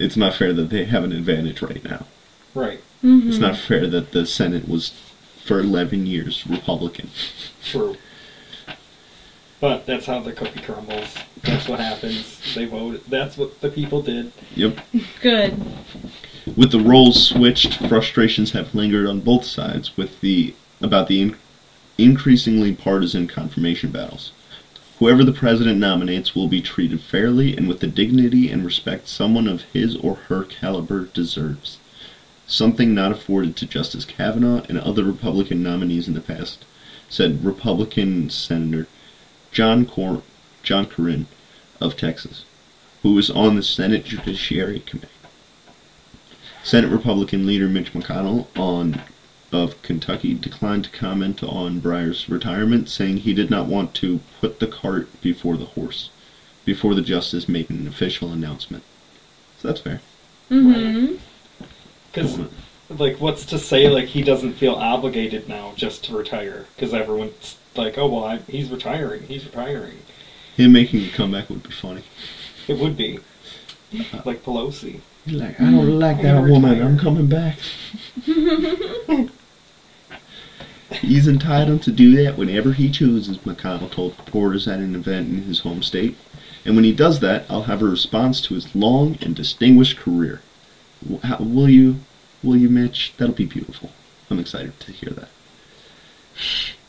It's 0.00 0.16
not 0.16 0.34
fair 0.34 0.52
that 0.52 0.70
they 0.70 0.84
have 0.84 1.04
an 1.04 1.12
advantage 1.12 1.62
right 1.62 1.82
now. 1.84 2.06
Right. 2.54 2.80
Mm-hmm. 3.02 3.28
It's 3.28 3.38
not 3.38 3.56
fair 3.56 3.86
that 3.86 4.12
the 4.12 4.26
Senate 4.26 4.68
was 4.68 4.92
for 5.44 5.60
11 5.60 6.06
years 6.06 6.46
Republican. 6.46 7.10
True. 7.62 7.96
But 9.60 9.86
that's 9.86 10.06
how 10.06 10.20
the 10.20 10.32
cookie 10.32 10.60
crumbles. 10.60 11.16
That's 11.42 11.68
what 11.68 11.80
happens. 11.80 12.54
They 12.54 12.66
voted. 12.66 13.04
That's 13.06 13.36
what 13.36 13.60
the 13.60 13.70
people 13.70 14.02
did. 14.02 14.32
Yep. 14.54 14.78
Good. 15.20 15.60
With 16.56 16.70
the 16.70 16.80
roles 16.80 17.28
switched, 17.28 17.74
frustrations 17.88 18.52
have 18.52 18.74
lingered 18.74 19.06
on 19.06 19.20
both 19.20 19.44
sides 19.44 19.96
with 19.96 20.20
the 20.20 20.54
about 20.80 21.08
the 21.08 21.20
in, 21.20 21.36
increasingly 21.98 22.74
partisan 22.74 23.26
confirmation 23.26 23.90
battles. 23.90 24.32
Whoever 24.98 25.22
the 25.22 25.32
president 25.32 25.78
nominates 25.78 26.34
will 26.34 26.48
be 26.48 26.60
treated 26.60 27.00
fairly 27.00 27.56
and 27.56 27.68
with 27.68 27.78
the 27.78 27.86
dignity 27.86 28.50
and 28.50 28.64
respect 28.64 29.06
someone 29.06 29.46
of 29.46 29.62
his 29.72 29.94
or 29.94 30.16
her 30.26 30.42
caliber 30.42 31.04
deserves. 31.14 31.78
Something 32.48 32.94
not 32.94 33.12
afforded 33.12 33.54
to 33.56 33.66
Justice 33.66 34.04
Kavanaugh 34.04 34.64
and 34.68 34.76
other 34.76 35.04
Republican 35.04 35.62
nominees 35.62 36.08
in 36.08 36.14
the 36.14 36.20
past, 36.20 36.64
said 37.08 37.44
Republican 37.44 38.28
Senator 38.28 38.88
John 39.52 39.86
Cor- 39.86 40.22
John 40.64 40.88
of 41.80 41.96
Texas, 41.96 42.44
who 43.04 43.14
was 43.14 43.30
on 43.30 43.54
the 43.54 43.62
Senate 43.62 44.04
Judiciary 44.04 44.80
Committee. 44.80 45.12
Senate 46.64 46.90
Republican 46.90 47.46
leader 47.46 47.68
Mitch 47.68 47.92
McConnell 47.92 48.48
on 48.58 49.00
of 49.50 49.80
Kentucky 49.82 50.34
declined 50.34 50.84
to 50.84 50.90
comment 50.90 51.42
on 51.42 51.80
Breyer's 51.80 52.28
retirement, 52.28 52.88
saying 52.88 53.18
he 53.18 53.34
did 53.34 53.50
not 53.50 53.66
want 53.66 53.94
to 53.94 54.20
put 54.40 54.60
the 54.60 54.66
cart 54.66 55.20
before 55.20 55.56
the 55.56 55.64
horse, 55.64 56.10
before 56.64 56.94
the 56.94 57.02
justice 57.02 57.48
made 57.48 57.70
an 57.70 57.86
official 57.86 58.30
announcement. 58.30 58.82
So 59.58 59.68
that's 59.68 59.80
fair. 59.80 60.00
Mm-hmm. 60.50 61.16
Because, 62.12 62.38
like, 62.90 63.20
what's 63.20 63.44
to 63.46 63.58
say, 63.58 63.88
like, 63.88 64.06
he 64.06 64.22
doesn't 64.22 64.54
feel 64.54 64.74
obligated 64.74 65.48
now 65.48 65.72
just 65.76 66.04
to 66.04 66.16
retire? 66.16 66.66
Because 66.74 66.94
everyone's 66.94 67.56
like, 67.74 67.98
oh, 67.98 68.06
well, 68.06 68.24
I, 68.24 68.38
he's 68.38 68.70
retiring. 68.70 69.22
He's 69.24 69.44
retiring. 69.44 69.98
Him 70.56 70.72
making 70.72 71.04
a 71.04 71.10
comeback 71.10 71.48
would 71.50 71.62
be 71.62 71.70
funny. 71.70 72.02
It 72.66 72.78
would 72.78 72.96
be. 72.96 73.20
Like 74.24 74.42
Pelosi. 74.42 75.00
Like, 75.26 75.60
I 75.60 75.64
don't 75.64 75.86
mm. 75.86 75.98
like 75.98 76.22
that 76.22 76.42
woman. 76.42 76.82
I'm 76.82 76.98
coming 76.98 77.26
back. 77.26 77.58
He's 81.00 81.28
entitled 81.28 81.82
to 81.82 81.92
do 81.92 82.22
that 82.22 82.38
whenever 82.38 82.72
he 82.72 82.90
chooses, 82.90 83.38
McConnell 83.38 83.90
told 83.90 84.16
reporters 84.18 84.66
at 84.66 84.80
an 84.80 84.94
event 84.94 85.28
in 85.28 85.42
his 85.42 85.60
home 85.60 85.82
state. 85.82 86.16
And 86.64 86.74
when 86.74 86.84
he 86.84 86.92
does 86.92 87.20
that, 87.20 87.44
I'll 87.48 87.64
have 87.64 87.82
a 87.82 87.86
response 87.86 88.40
to 88.42 88.54
his 88.54 88.74
long 88.74 89.18
and 89.20 89.36
distinguished 89.36 89.98
career. 89.98 90.40
How, 91.22 91.38
will 91.38 91.68
you, 91.68 92.00
will 92.42 92.56
you, 92.56 92.68
Mitch? 92.68 93.14
That'll 93.16 93.34
be 93.34 93.46
beautiful. 93.46 93.90
I'm 94.30 94.38
excited 94.38 94.78
to 94.80 94.92
hear 94.92 95.10
that. 95.10 95.28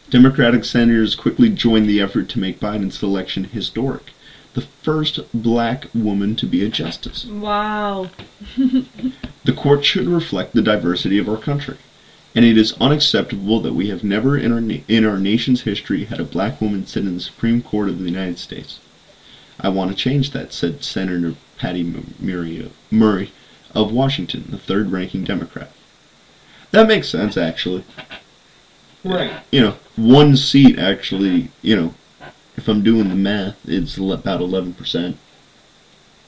Democratic 0.10 0.66
senators 0.66 1.16
quickly 1.16 1.50
joined 1.50 1.88
the 1.88 2.02
effort 2.02 2.30
to 2.30 2.40
make 2.40 2.60
Biden's 2.60 3.04
election 3.04 3.46
historic. 3.46 4.12
The 4.54 4.62
first 4.62 5.20
black 5.34 5.86
woman 5.94 6.36
to 6.38 6.46
be 6.46 6.64
a 6.66 6.70
justice. 6.70 7.26
Wow. 7.26 8.10
The 9.46 9.54
court 9.54 9.84
should 9.86 10.06
reflect 10.08 10.54
the 10.54 10.62
diversity 10.62 11.18
of 11.18 11.30
our 11.30 11.38
country, 11.38 11.78
and 12.36 12.44
it 12.46 12.58
is 12.58 12.76
unacceptable 12.80 13.62
that 13.62 13.74
we 13.74 13.88
have 13.88 14.04
never 14.04 14.38
in 14.38 14.52
our 14.52 14.62
na- 14.62 14.84
in 14.88 15.06
our 15.06 15.18
nation's 15.18 15.62
history 15.62 16.04
had 16.04 16.20
a 16.20 16.26
black 16.26 16.60
woman 16.62 16.86
sit 16.86 17.06
in 17.06 17.16
the 17.16 17.22
Supreme 17.22 17.62
Court 17.62 17.90
of 17.90 18.00
the 18.00 18.06
United 18.06 18.38
States. 18.38 18.80
I 19.60 19.70
want 19.70 19.90
to 19.92 19.98
change 19.98 20.32
that," 20.32 20.54
said 20.54 20.84
Senator 20.84 21.36
Patty 21.58 21.80
M- 21.82 22.14
Murray, 22.20 22.70
Murray 22.92 23.32
of 23.74 23.92
Washington, 23.92 24.46
the 24.50 24.58
third-ranking 24.58 25.24
Democrat. 25.24 25.72
That 26.72 26.88
makes 26.88 27.10
sense, 27.10 27.36
actually. 27.38 27.84
Right. 29.04 29.32
You 29.52 29.62
know, 29.62 29.76
one 29.96 30.36
seat 30.36 30.78
actually. 30.78 31.50
You 31.62 31.76
know, 31.76 31.94
if 32.60 32.68
I'm 32.68 32.84
doing 32.84 33.08
the 33.08 33.16
math, 33.16 33.58
it's 33.66 33.98
about 33.98 34.42
eleven 34.42 34.74
percent, 34.74 35.18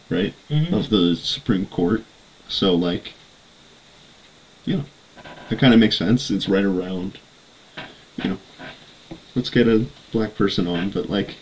right? 0.10 0.34
Mhm. 0.50 0.72
of 0.72 0.90
the 0.90 1.16
Supreme 1.18 1.66
Court. 1.66 2.04
So, 2.48 2.74
like, 2.74 3.14
you 4.66 4.78
know, 4.78 4.84
that 5.50 5.60
kind 5.60 5.74
of 5.74 5.80
makes 5.80 5.98
sense. 5.98 6.32
It's 6.32 6.48
right 6.48 6.64
around, 6.64 7.18
you 8.24 8.30
know, 8.32 8.38
let's 9.36 9.50
get 9.50 9.68
a 9.68 9.86
black 10.14 10.36
person 10.36 10.68
on. 10.68 10.90
But, 10.90 11.10
like, 11.10 11.36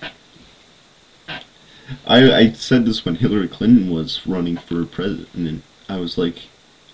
I, 2.07 2.31
I 2.31 2.51
said 2.53 2.85
this 2.85 3.05
when 3.05 3.15
Hillary 3.15 3.47
Clinton 3.47 3.91
was 3.91 4.25
running 4.25 4.57
for 4.57 4.85
president, 4.85 5.29
and 5.35 5.61
I 5.87 5.97
was 5.97 6.17
like, 6.17 6.47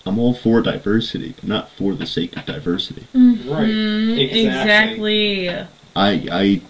I'm 0.04 0.18
all 0.18 0.34
for 0.34 0.60
diversity, 0.62 1.32
but 1.36 1.44
not 1.44 1.70
for 1.72 1.94
the 1.94 2.06
sake 2.06 2.36
of 2.36 2.44
diversity. 2.46 3.06
Right. 3.14 3.68
Mm, 3.68 4.18
Exactly. 4.18 5.48
exactly. 5.48 5.50
I 5.96 6.10
I 6.30 6.60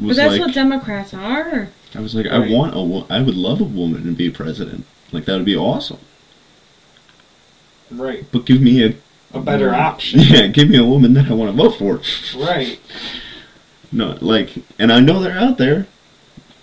But 0.00 0.16
that's 0.16 0.32
like, 0.32 0.40
what 0.40 0.54
Democrats 0.54 1.14
are. 1.14 1.68
I 1.94 2.00
was 2.00 2.14
like, 2.14 2.26
Right. 2.26 2.34
I 2.34 2.52
want 2.52 2.76
a, 2.76 2.80
wo- 2.82 3.06
I 3.08 3.22
would 3.22 3.34
love 3.36 3.60
a 3.60 3.64
woman 3.64 4.04
to 4.04 4.12
be 4.12 4.30
president. 4.30 4.84
Like 5.12 5.24
that 5.24 5.36
would 5.36 5.44
be 5.46 5.56
awesome. 5.56 5.98
Right. 7.90 8.24
But 8.32 8.44
give 8.46 8.60
me 8.60 8.84
a 8.84 8.94
A 9.32 9.40
better 9.40 9.74
option. 9.74 10.20
Yeah, 10.22 10.48
give 10.48 10.68
me 10.68 10.76
a 10.78 10.84
woman 10.84 11.14
that 11.14 11.30
I 11.30 11.34
want 11.34 11.50
to 11.56 11.62
vote 11.62 11.78
for. 11.78 12.00
Right. 12.38 12.80
No, 13.92 14.18
like, 14.20 14.50
and 14.78 14.92
I 14.92 15.00
know 15.00 15.20
they're 15.20 15.38
out 15.38 15.58
there. 15.58 15.86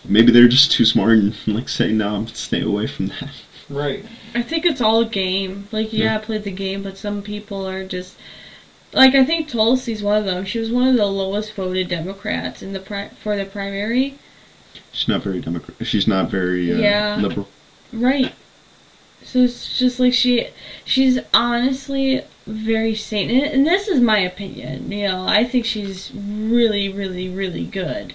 maybe 0.06 0.32
they're 0.32 0.48
just 0.50 0.72
too 0.72 0.86
smart 0.86 1.18
and 1.18 1.36
like 1.48 1.70
say 1.70 1.92
no, 1.92 2.16
I'm 2.16 2.28
stay 2.28 2.62
away 2.62 2.88
from 2.88 3.08
that. 3.08 3.30
Right. 3.70 4.06
I 4.36 4.42
think 4.42 4.66
it's 4.66 4.82
all 4.82 5.00
a 5.02 5.06
game. 5.06 5.68
Like, 5.72 5.94
yeah, 5.94 6.06
Yeah. 6.06 6.16
I 6.16 6.20
played 6.20 6.44
the 6.44 6.52
game, 6.52 6.84
but 6.84 6.98
some 6.98 7.22
people 7.22 7.66
are 7.68 7.86
just 7.86 8.18
like 8.94 9.16
I 9.16 9.26
think 9.26 9.50
Tulsi's 9.50 10.02
one 10.04 10.18
of 10.18 10.26
them. 10.26 10.46
She 10.46 10.60
was 10.60 10.72
one 10.72 10.88
of 10.88 10.96
the 10.96 11.06
lowest 11.06 11.54
voted 11.54 11.88
Democrats 11.90 12.62
in 12.62 12.74
the 12.74 12.80
pri- 12.80 13.10
for 13.22 13.36
the 13.36 13.46
primary. 13.46 14.18
She's 14.92 15.08
not 15.08 15.22
very 15.24 15.42
democrat. 15.42 15.76
She's 15.86 16.08
not 16.08 16.30
very 16.30 16.72
uh, 16.72 16.78
Yeah. 16.78 17.16
liberal. 17.18 17.48
Right. 17.92 18.34
So 19.24 19.40
it's 19.40 19.78
just 19.80 20.00
like 20.00 20.14
she 20.14 20.50
she's 20.86 21.20
honestly 21.34 22.24
very 22.46 22.94
sane. 22.96 23.30
And, 23.30 23.42
and 23.54 23.66
this 23.68 23.88
is 23.88 24.00
my 24.02 24.20
opinion. 24.20 24.92
You 24.92 25.08
know, 25.08 25.26
I 25.28 25.44
think 25.46 25.66
she's 25.66 26.12
really 26.14 26.90
really 26.90 27.30
really 27.30 27.66
good. 27.66 28.14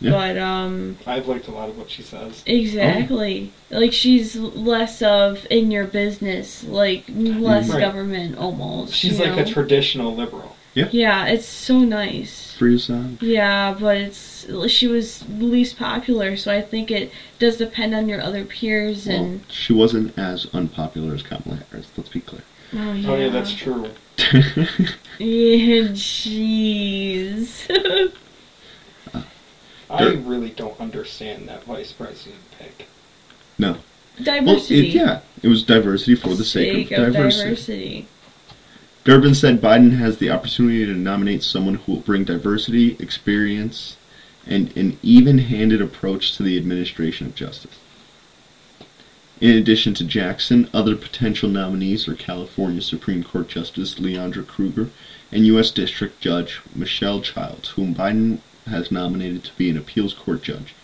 Yeah. 0.00 0.10
But 0.10 0.36
um 0.38 0.98
I've 1.06 1.26
liked 1.26 1.48
a 1.48 1.52
lot 1.52 1.68
of 1.70 1.78
what 1.78 1.90
she 1.90 2.02
says. 2.02 2.42
Exactly. 2.46 3.52
Like 3.70 3.92
she's 3.92 4.36
less 4.36 5.00
of 5.02 5.46
in 5.50 5.70
your 5.70 5.84
business, 5.86 6.64
like 6.64 7.04
less 7.08 7.68
Right. 7.70 7.80
government 7.80 8.36
almost. 8.38 8.94
She's 8.94 9.18
like 9.18 9.36
know? 9.36 9.42
a 9.42 9.44
traditional 9.46 10.14
liberal. 10.14 10.54
Yeah, 10.74 10.88
Yeah, 10.92 11.26
it's 11.26 11.46
so 11.46 11.78
nice. 11.78 12.52
Free 12.58 12.74
aside. 12.76 13.22
Yeah, 13.22 13.74
but 13.78 13.96
it's 13.96 14.46
she 14.68 14.86
was 14.86 15.24
least 15.28 15.78
popular, 15.78 16.36
so 16.36 16.52
I 16.52 16.60
think 16.60 16.90
it 16.90 17.10
does 17.38 17.56
depend 17.56 17.94
on 17.94 18.08
your 18.10 18.20
other 18.20 18.44
peers 18.44 19.06
Well, 19.06 19.16
and 19.16 19.40
she 19.50 19.72
wasn't 19.72 20.16
as 20.18 20.46
unpopular 20.52 21.14
as 21.14 21.22
Kamala 21.22 21.60
Harris. 21.70 21.88
Let's 21.96 22.10
be 22.10 22.20
clear. 22.20 22.42
oh 22.74 22.92
yeah. 22.92 23.10
Oh 23.10 23.16
yeah, 23.16 23.28
that's 23.30 23.54
true. 23.54 23.90
Yeah, 25.18 25.88
jeez. 25.96 27.66
I 29.90 29.98
Sure. 30.02 30.16
really 30.16 30.50
don't 30.50 30.78
understand 30.80 31.48
that 31.48 31.64
vice 31.64 31.92
president 31.92 32.40
pick. 32.58 32.88
no. 33.58 33.78
Well, 34.18 34.24
diversity. 34.24 34.88
it, 34.88 34.94
yeah, 34.94 35.20
it 35.42 35.48
was 35.48 35.62
diversity 35.62 36.14
for 36.14 36.34
the 36.34 36.44
sake, 36.44 36.90
of, 36.90 37.12
diversity. 37.12 37.44
diversity. 37.44 38.06
Durbin 39.04 39.34
said 39.34 39.60
Biden 39.60 39.92
has 39.98 40.16
the 40.18 40.30
opportunity 40.30 40.86
to 40.86 40.94
nominate 40.94 41.42
someone 41.42 41.74
who 41.74 41.92
will 41.92 42.00
bring 42.00 42.24
diversity, 42.24 42.96
experience, 42.98 43.96
and 44.46 44.74
an 44.76 44.98
even-handed 45.02 45.82
approach 45.82 46.34
to 46.36 46.42
the 46.42 46.56
administration 46.56 47.26
of 47.26 47.34
justice. 47.34 47.76
In 49.40 49.50
addition 49.56 49.92
to 49.94 50.04
Jackson, 50.04 50.70
other 50.72 50.96
potential 50.96 51.50
nominees 51.50 52.08
are 52.08 52.14
California 52.14 52.80
Supreme 52.80 53.22
Court 53.22 53.48
Justice 53.48 53.96
Leondra 53.96 54.46
Kruger 54.46 54.88
and 55.30 55.44
U.S. 55.46 55.70
District 55.70 56.18
Judge 56.22 56.60
Michelle 56.74 57.20
Childs, 57.20 57.68
whom 57.70 57.94
Biden 57.94 58.38
has 58.66 58.90
nominated 58.90 59.44
to 59.44 59.56
be 59.56 59.70
an 59.70 59.76
appeals 59.76 60.14
court 60.14 60.42
judge. 60.42 60.74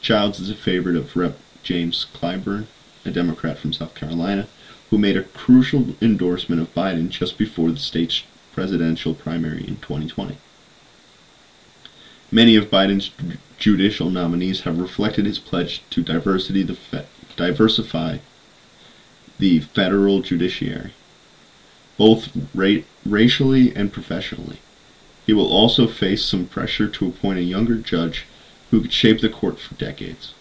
Childs 0.00 0.40
is 0.40 0.50
a 0.50 0.54
favorite 0.54 0.96
of 0.96 1.16
Rep. 1.16 1.38
James 1.62 2.06
Clyburn, 2.14 2.66
a 3.04 3.10
Democrat 3.10 3.58
from 3.58 3.72
South 3.72 3.94
Carolina, 3.94 4.46
who 4.90 4.96
made 4.96 5.16
a 5.16 5.22
crucial 5.22 5.94
endorsement 6.00 6.62
of 6.62 6.74
Biden 6.74 7.10
just 7.10 7.36
before 7.36 7.70
the 7.70 7.78
state's 7.78 8.22
presidential 8.54 9.12
primary 9.12 9.66
in 9.66 9.76
2020. 9.76 10.38
Many 12.30 12.56
of 12.56 12.70
Biden's 12.70 13.10
judicial 13.58 14.10
nominees 14.10 14.62
have 14.62 14.78
reflected 14.78 15.26
his 15.26 15.38
pledge 15.38 15.82
to 15.90 16.02
diversity 16.02 16.62
the 16.62 16.74
fe- 16.74 17.06
diversify 17.36 18.18
the 19.38 19.60
federal 19.60 20.20
judiciary, 20.20 20.92
both 21.96 22.30
ra- 22.54 22.82
racially 23.04 23.74
and 23.74 23.92
professionally. 23.92 24.58
He 25.28 25.34
will 25.34 25.52
also 25.52 25.86
face 25.86 26.24
some 26.24 26.46
pressure 26.46 26.88
to 26.88 27.06
appoint 27.06 27.38
a 27.38 27.42
younger 27.42 27.74
judge 27.74 28.24
who 28.70 28.80
could 28.80 28.94
shape 28.94 29.20
the 29.20 29.28
court 29.28 29.60
for 29.60 29.74
decades. 29.74 30.32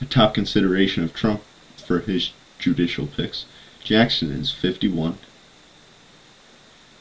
A 0.00 0.06
top 0.06 0.32
consideration 0.32 1.04
of 1.04 1.12
Trump 1.12 1.42
for 1.76 2.00
his 2.00 2.32
judicial 2.58 3.06
picks 3.06 3.44
Jackson 3.84 4.32
is 4.32 4.50
51, 4.50 5.18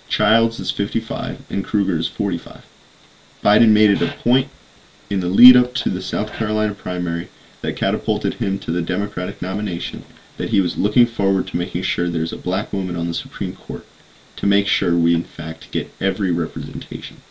Childs 0.10 0.60
is 0.60 0.72
55, 0.72 1.44
and 1.50 1.64
Kruger 1.64 1.96
is 1.96 2.10
45. 2.10 2.66
Biden 3.42 3.70
made 3.70 3.92
it 3.92 4.02
a 4.02 4.12
point 4.12 4.50
in 5.10 5.22
the 5.22 5.30
lead 5.30 5.56
up 5.56 5.74
to 5.76 5.90
the 5.90 6.02
South 6.02 6.34
Carolina 6.34 6.74
primary 6.74 7.30
that 7.62 7.78
catapulted 7.78 8.36
him 8.36 8.60
to 8.60 8.72
the 8.72 8.82
Democratic 8.82 9.42
nomination 9.42 10.04
that 10.36 10.50
he 10.50 10.60
was 10.60 10.78
looking 10.78 11.06
forward 11.06 11.48
to 11.48 11.56
making 11.56 11.84
sure 11.84 12.10
there's 12.10 12.34
a 12.34 12.38
black 12.38 12.74
woman 12.74 12.98
on 12.98 13.08
the 13.08 13.14
Supreme 13.14 13.56
Court 13.56 13.86
to 14.42 14.48
make 14.48 14.66
sure 14.66 14.98
we 14.98 15.14
in 15.14 15.24
fact 15.24 15.70
get 15.70 15.94
every 16.02 16.32
representation. 16.32 17.22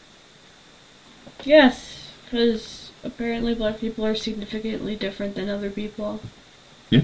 Yes, 1.44 2.12
because 2.24 2.92
apparently 3.02 3.52
black 3.52 3.80
people 3.80 4.06
are 4.06 4.14
significantly 4.14 4.94
different 4.94 5.34
than 5.34 5.48
other 5.48 5.70
people. 5.70 6.20
Yeah. 6.88 7.02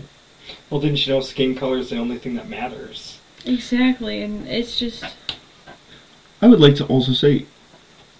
Well, 0.71 0.81
didn't 0.81 1.05
you 1.05 1.13
know 1.13 1.21
skin 1.21 1.57
color 1.57 1.79
is 1.79 1.91
the 1.91 1.99
only 1.99 2.19
thing 2.19 2.37
that 2.37 2.49
matters? 2.49 3.19
Exactly, 3.45 4.23
and 4.23 4.47
it's 4.47 4.79
just 4.79 5.05
I 6.41 6.47
would 6.47 6.61
like 6.61 6.77
to 6.77 6.87
also 6.87 7.13
say, 7.13 7.47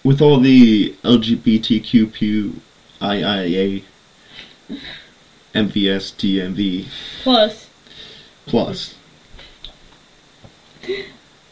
with 0.03 0.21
all 0.21 0.41
the 0.41 0.93
LGBTQ, 1.05 2.53
IIA, 2.99 3.83
MVS, 5.55 6.11
DMV 6.17 6.87
plus. 7.23 7.69
plus, 8.45 8.95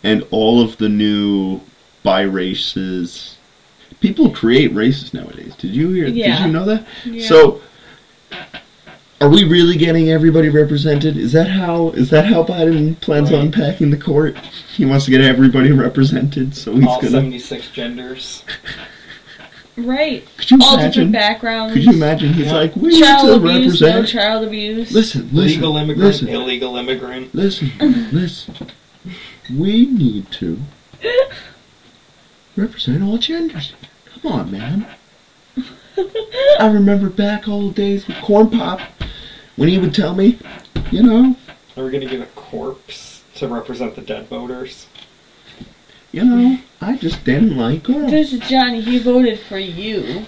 and 0.05 0.23
all 0.31 0.61
of 0.61 0.77
the 0.77 0.87
new 0.87 1.59
bi 2.03 2.21
races. 2.21 3.37
People 3.99 4.29
create 4.29 4.73
races 4.73 5.13
nowadays. 5.13 5.55
Did 5.55 5.71
you 5.75 5.89
hear? 5.89 6.05
Did 6.05 6.15
you 6.39 6.47
know 6.47 6.65
that? 6.65 6.85
Yeah. 7.05 7.27
So, 7.27 7.61
are 9.21 9.29
we 9.29 9.43
really 9.45 9.77
getting 9.77 10.11
everybody 10.11 10.49
represented? 10.49 11.17
Is 11.17 11.31
that 11.31 11.47
how? 11.49 11.89
Is 11.91 12.09
that 12.11 12.25
how 12.25 12.43
Biden 12.43 12.99
plans 13.01 13.31
on 13.33 13.51
packing 13.51 13.89
the 13.89 13.97
court? 13.97 14.37
He 14.75 14.85
wants 14.85 15.05
to 15.05 15.11
get 15.11 15.21
everybody 15.21 15.71
represented, 15.71 16.55
so 16.55 16.75
he's 16.75 16.85
All 16.85 16.97
gonna. 17.01 17.11
76 17.11 17.69
genders. 17.71 18.43
Right. 19.77 20.25
Could 20.37 20.51
you 20.51 20.57
All 20.61 20.75
imagine? 20.75 20.91
different 20.91 21.11
backgrounds. 21.11 21.73
Could 21.73 21.83
you 21.83 21.91
imagine? 21.91 22.31
He's 22.31 22.45
Yeah. 22.45 22.53
like, 22.53 22.75
we 22.77 22.97
Child 22.97 23.25
need 23.43 23.49
to 23.51 23.57
abuse, 23.57 23.81
no 23.81 23.87
represent. 23.87 24.07
child 24.07 24.45
abuse. 24.47 24.91
listen, 24.93 25.29
listen, 25.33 25.37
Legal 25.61 25.75
immigrant, 25.75 25.99
listen, 26.13 26.27
illegal 26.29 26.77
immigrant. 26.77 27.35
listen, 27.35 27.73
listen. 28.13 28.55
We 29.51 29.85
need 29.85 30.31
to 30.33 30.59
represent 32.55 33.03
all 33.03 33.17
genders. 33.17 33.73
Come 34.21 34.31
on, 34.31 34.51
man. 34.51 34.87
I 36.59 36.67
remember 36.67 37.09
back 37.09 37.47
old 37.47 37.75
days 37.75 38.07
with 38.07 38.17
Corn 38.21 38.49
Pop 38.49 38.79
when 39.55 39.69
he 39.69 39.77
would 39.77 39.93
tell 39.93 40.15
me, 40.15 40.39
you 40.91 41.03
know, 41.03 41.35
Are 41.77 41.83
we 41.85 41.91
gonna 41.91 42.05
get 42.05 42.21
a 42.21 42.25
corpse 42.27 43.23
to 43.35 43.47
represent 43.47 43.95
the 43.95 44.01
dead 44.01 44.27
voters? 44.27 44.87
you 46.11 46.23
know, 46.23 46.59
I 46.81 46.95
just 46.97 47.23
didn't 47.25 47.57
like 47.57 47.83
girls. 47.83 48.09
This 48.09 48.31
is 48.33 48.39
Johnny. 48.41 48.79
He 48.81 48.99
voted 48.99 49.37
for 49.39 49.57
you. 49.59 50.25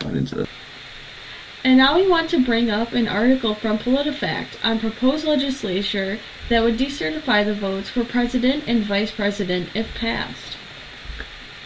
Biden's 0.00 0.32
a- 0.32 0.46
And 1.64 1.76
now 1.76 1.96
we 1.96 2.06
want 2.06 2.30
to 2.30 2.44
bring 2.44 2.70
up 2.70 2.92
an 2.92 3.08
article 3.08 3.54
from 3.54 3.78
PolitiFact 3.78 4.64
on 4.64 4.78
proposed 4.78 5.24
legislature 5.24 6.18
that 6.48 6.62
would 6.62 6.78
decertify 6.78 7.44
the 7.44 7.54
votes 7.54 7.90
for 7.90 8.04
president 8.04 8.64
and 8.66 8.84
vice 8.84 9.10
president 9.10 9.70
if 9.74 9.92
passed. 9.94 10.56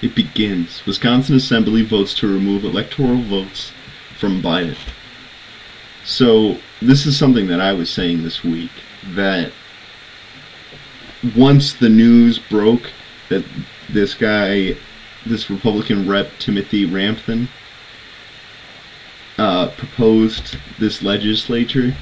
It 0.00 0.14
begins. 0.14 0.84
Wisconsin 0.86 1.36
Assembly 1.36 1.82
votes 1.82 2.14
to 2.14 2.26
remove 2.26 2.64
electoral 2.64 3.22
votes 3.22 3.72
from 4.18 4.42
Biden. 4.42 4.78
So, 6.04 6.58
this 6.80 7.06
is 7.06 7.16
something 7.16 7.46
that 7.46 7.60
I 7.60 7.72
was 7.72 7.88
saying 7.88 8.24
this 8.24 8.42
week 8.42 8.72
that 9.14 9.52
once 11.36 11.74
the 11.74 11.88
news 11.88 12.38
broke 12.38 12.90
that 13.28 13.44
this 13.88 14.14
guy, 14.14 14.74
this 15.24 15.48
Republican 15.48 16.08
rep, 16.08 16.30
Timothy 16.40 16.88
Ramthun, 16.88 17.48
uh, 19.38 19.68
proposed 19.70 20.56
this 20.78 21.02
legislature, 21.02 21.94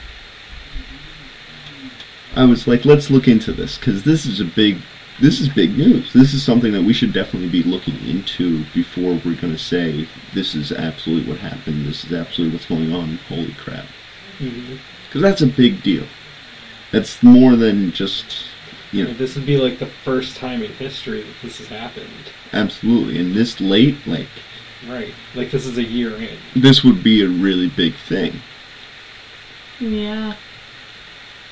I 2.36 2.44
was 2.44 2.66
like, 2.66 2.84
let's 2.84 3.10
look 3.10 3.28
into 3.28 3.52
this 3.52 3.76
because 3.78 4.04
this 4.04 4.26
is 4.26 4.40
a 4.40 4.44
big 4.44 4.78
this 5.20 5.38
is 5.40 5.50
big 5.50 5.76
news. 5.76 6.12
This 6.14 6.32
is 6.32 6.42
something 6.42 6.72
that 6.72 6.82
we 6.82 6.94
should 6.94 7.12
definitely 7.12 7.50
be 7.50 7.62
looking 7.62 7.94
into 8.06 8.64
before 8.72 9.20
we're 9.22 9.38
going 9.38 9.52
to 9.52 9.58
say 9.58 10.08
this 10.32 10.54
is 10.54 10.72
absolutely 10.72 11.30
what 11.30 11.40
happened. 11.40 11.84
This 11.86 12.04
is 12.04 12.12
absolutely 12.12 12.56
what's 12.56 12.66
going 12.66 12.94
on. 12.94 13.16
Holy 13.28 13.52
crap! 13.52 13.84
Mm-hmm. 14.38 14.76
Because 15.06 15.20
that's 15.20 15.42
a 15.42 15.46
big 15.46 15.82
deal. 15.82 16.06
That's 16.90 17.22
more 17.22 17.54
than 17.56 17.92
just 17.92 18.46
you 18.92 19.04
know 19.04 19.12
This 19.12 19.34
would 19.36 19.46
be 19.46 19.56
like 19.58 19.78
the 19.78 19.86
first 19.86 20.36
time 20.36 20.62
in 20.62 20.72
history 20.72 21.22
that 21.22 21.34
this 21.42 21.58
has 21.58 21.68
happened. 21.68 22.08
absolutely. 22.52 23.18
And 23.18 23.34
this 23.34 23.60
late, 23.60 24.06
like 24.06 24.28
Right. 24.88 25.12
Like 25.34 25.50
this 25.50 25.66
is 25.66 25.76
a 25.78 25.82
year 25.84 26.16
in. 26.16 26.38
this 26.56 26.82
would 26.82 27.02
be 27.02 27.22
a 27.22 27.28
really 27.28 27.68
big 27.68 27.94
thing, 27.94 28.40
Yeah. 29.78 30.34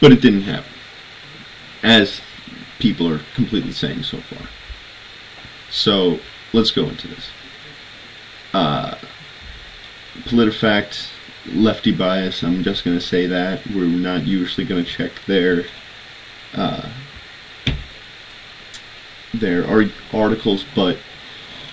but 0.00 0.12
it 0.12 0.20
didn't 0.22 0.42
happen, 0.42 0.72
as 1.82 2.20
people 2.78 3.06
are 3.12 3.20
completely 3.34 3.72
saying 3.72 4.02
so 4.04 4.18
far. 4.18 4.48
So 5.70 6.20
let's 6.54 6.70
go 6.70 6.84
into 6.88 7.08
this. 7.08 7.28
Uh, 8.54 8.96
PolitiFact, 10.20 11.08
lefty 11.52 11.92
bias. 11.92 12.42
I'm 12.42 12.62
just 12.62 12.82
going 12.84 12.98
to 12.98 13.04
say 13.04 13.26
that 13.26 13.66
we're 13.66 13.84
not 13.84 14.26
usually 14.26 14.66
going 14.66 14.84
to 14.84 14.90
check 14.90 15.12
their 15.26 15.64
uh, 16.54 16.88
their 19.34 19.66
ar- 19.68 19.84
articles, 20.14 20.64
but 20.74 20.96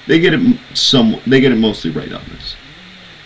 they 0.07 0.19
get 0.19 0.33
it 0.33 0.59
some. 0.73 1.19
They 1.25 1.39
get 1.39 1.51
it 1.51 1.57
mostly 1.57 1.91
right 1.91 2.11
on 2.11 2.23
this. 2.31 2.55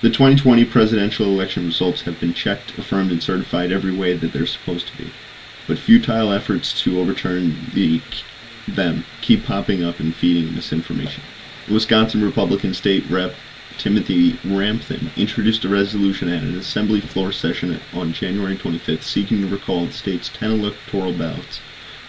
The 0.01 0.09
2020 0.09 0.63
presidential 0.65 1.25
election 1.25 1.65
results 1.65 2.01
have 2.03 2.19
been 2.19 2.33
checked, 2.33 2.77
affirmed, 2.77 3.11
and 3.11 3.21
certified 3.21 3.71
every 3.71 3.95
way 3.95 4.13
that 4.13 4.31
they're 4.31 4.45
supposed 4.45 4.87
to 4.87 4.97
be, 4.97 5.11
but 5.67 5.77
futile 5.77 6.31
efforts 6.31 6.79
to 6.83 6.99
overturn 6.99 7.55
the 7.73 8.01
them 8.67 9.03
keep 9.21 9.45
popping 9.45 9.83
up 9.83 9.99
and 9.99 10.15
feeding 10.15 10.53
misinformation. 10.53 11.23
Wisconsin 11.69 12.23
Republican 12.23 12.73
State 12.73 13.03
Rep 13.09 13.33
Timothy 13.79 14.33
Ramthun 14.43 15.15
introduced 15.15 15.63
a 15.63 15.69
resolution 15.69 16.27
at 16.27 16.43
an 16.43 16.57
assembly 16.57 16.99
floor 16.99 17.31
session 17.31 17.79
on 17.93 18.11
January 18.11 18.57
25th 18.57 19.03
seeking 19.03 19.41
to 19.41 19.47
recall 19.47 19.85
the 19.85 19.93
state's 19.93 20.27
10 20.29 20.51
electoral 20.51 21.13
ballots 21.13 21.61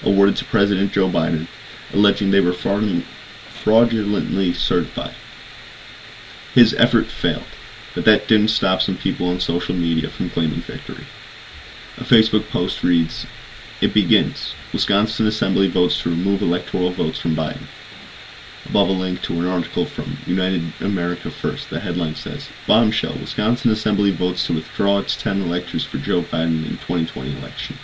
awarded 0.02 0.36
to 0.36 0.44
President 0.46 0.92
Joe 0.92 1.08
Biden, 1.08 1.46
alleging 1.92 2.30
they 2.30 2.40
were 2.40 2.52
fraudulent- 2.52 3.04
fraudulently 3.62 4.52
certified. 4.52 5.14
His 6.54 6.74
effort 6.74 7.06
failed, 7.06 7.44
but 7.94 8.04
that 8.04 8.26
didn't 8.26 8.48
stop 8.48 8.82
some 8.82 8.96
people 8.96 9.28
on 9.28 9.40
social 9.40 9.74
media 9.74 10.08
from 10.08 10.30
claiming 10.30 10.60
victory. 10.60 11.06
A 11.96 12.04
Facebook 12.04 12.48
post 12.48 12.82
reads, 12.82 13.26
It 13.80 13.94
begins. 13.94 14.54
Wisconsin 14.72 15.26
Assembly 15.26 15.68
votes 15.68 16.00
to 16.02 16.10
remove 16.10 16.42
electoral 16.42 16.90
votes 16.90 17.20
from 17.20 17.36
Biden. 17.36 17.66
Above 18.66 18.88
a 18.88 18.92
link 18.92 19.22
to 19.22 19.32
an 19.32 19.46
article 19.46 19.86
from 19.86 20.18
United 20.26 20.72
America 20.80 21.30
First, 21.30 21.70
the 21.70 21.80
headline 21.80 22.14
says, 22.14 22.48
Bombshell, 22.66 23.18
Wisconsin 23.18 23.70
Assembly 23.70 24.10
votes 24.10 24.46
to 24.46 24.54
withdraw 24.54 24.98
its 24.98 25.16
10 25.16 25.42
electors 25.42 25.84
for 25.84 25.98
Joe 25.98 26.22
Biden 26.22 26.64
in 26.64 26.76
2020 26.78 27.36
election. 27.38 27.76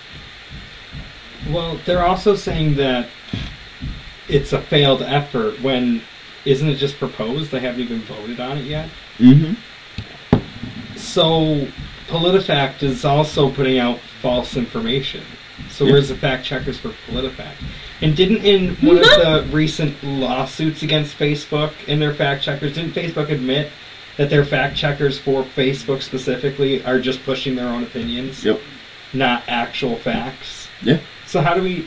Well, 1.50 1.78
they're 1.86 2.04
also 2.04 2.36
saying 2.36 2.76
that 2.76 3.08
it's 4.28 4.52
a 4.52 4.60
failed 4.60 5.02
effort 5.02 5.60
when 5.62 6.02
isn't 6.44 6.68
it 6.68 6.76
just 6.76 6.98
proposed? 6.98 7.50
They 7.50 7.60
haven't 7.60 7.80
even 7.80 8.00
voted 8.02 8.38
on 8.40 8.58
it 8.58 8.64
yet. 8.64 8.88
Mm-hmm. 9.18 9.54
So 10.96 11.66
PolitiFact 12.08 12.82
is 12.82 13.04
also 13.04 13.50
putting 13.50 13.78
out 13.78 13.98
false 14.22 14.56
information. 14.56 15.22
So 15.70 15.84
Yeah. 15.84 15.92
where's 15.92 16.08
the 16.08 16.16
fact 16.16 16.44
checkers 16.44 16.78
for 16.78 16.90
PolitiFact? 17.08 17.62
And 18.02 18.14
didn't 18.14 18.44
in 18.44 18.76
one 18.76 18.98
of 18.98 19.04
the 19.04 19.46
recent 19.50 20.02
lawsuits 20.04 20.82
against 20.82 21.18
Facebook 21.18 21.72
and 21.88 22.00
their 22.00 22.14
fact 22.14 22.42
checkers, 22.44 22.74
didn't 22.74 22.92
Facebook 22.92 23.30
admit 23.30 23.70
that 24.18 24.30
their 24.30 24.44
fact 24.44 24.76
checkers 24.76 25.18
for 25.18 25.42
Facebook 25.42 26.02
specifically 26.02 26.84
are 26.84 27.00
just 27.00 27.22
pushing 27.24 27.54
their 27.56 27.68
own 27.68 27.82
opinions, 27.82 28.44
Yep. 28.44 28.60
not 29.12 29.42
actual 29.48 29.96
facts? 29.96 30.68
Yeah. 30.82 30.98
So 31.26 31.40
how 31.40 31.54
do 31.54 31.62
we 31.62 31.86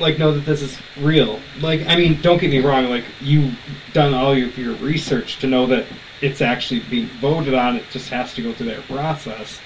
like 0.00 0.18
know 0.18 0.32
that 0.32 0.44
this 0.46 0.62
is 0.62 0.78
real? 0.98 1.40
Like, 1.60 1.86
I 1.86 1.96
mean, 1.96 2.20
don't 2.22 2.40
get 2.40 2.50
me 2.50 2.58
wrong. 2.60 2.86
Like, 2.86 3.04
you've 3.20 3.58
done 3.92 4.14
all 4.14 4.36
your, 4.36 4.48
your 4.50 4.74
research 4.76 5.38
to 5.40 5.46
know 5.46 5.66
that 5.66 5.86
it's 6.20 6.40
actually 6.40 6.80
being 6.80 7.06
voted 7.20 7.54
on. 7.54 7.76
It 7.76 7.84
just 7.90 8.08
has 8.10 8.34
to 8.34 8.42
go 8.42 8.52
through 8.52 8.66
their 8.66 8.82
process, 8.82 9.60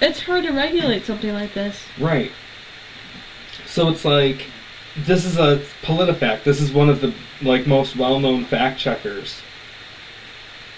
It's 0.00 0.22
hard 0.22 0.44
to 0.44 0.50
regulate 0.52 1.04
something 1.04 1.32
like 1.32 1.54
this. 1.54 1.80
right? 1.98 2.32
So 3.66 3.88
it's 3.88 4.04
like 4.04 4.46
this 5.06 5.24
is 5.24 5.36
a 5.38 5.62
PolitiFact. 5.82 6.42
This 6.42 6.60
is 6.60 6.72
one 6.72 6.88
of 6.90 7.00
the 7.00 7.14
like 7.40 7.66
most 7.66 7.94
well-known 7.96 8.44
fact 8.44 8.80
checkers. 8.80 9.40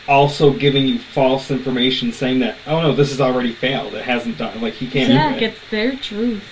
Also 0.06 0.52
giving 0.52 0.86
you 0.86 0.98
false 0.98 1.50
information, 1.50 2.12
saying 2.12 2.40
that 2.40 2.56
oh 2.66 2.82
no, 2.82 2.92
this 2.94 3.08
has 3.10 3.20
already 3.20 3.52
failed. 3.52 3.94
It 3.94 4.04
hasn't 4.04 4.36
done. 4.36 4.60
Like 4.60 4.74
he 4.74 4.86
can't 4.88 5.08
Zach, 5.10 5.38
do 5.38 5.44
it. 5.44 5.48
it's 5.52 5.70
their 5.70 5.96
truth. 5.96 6.44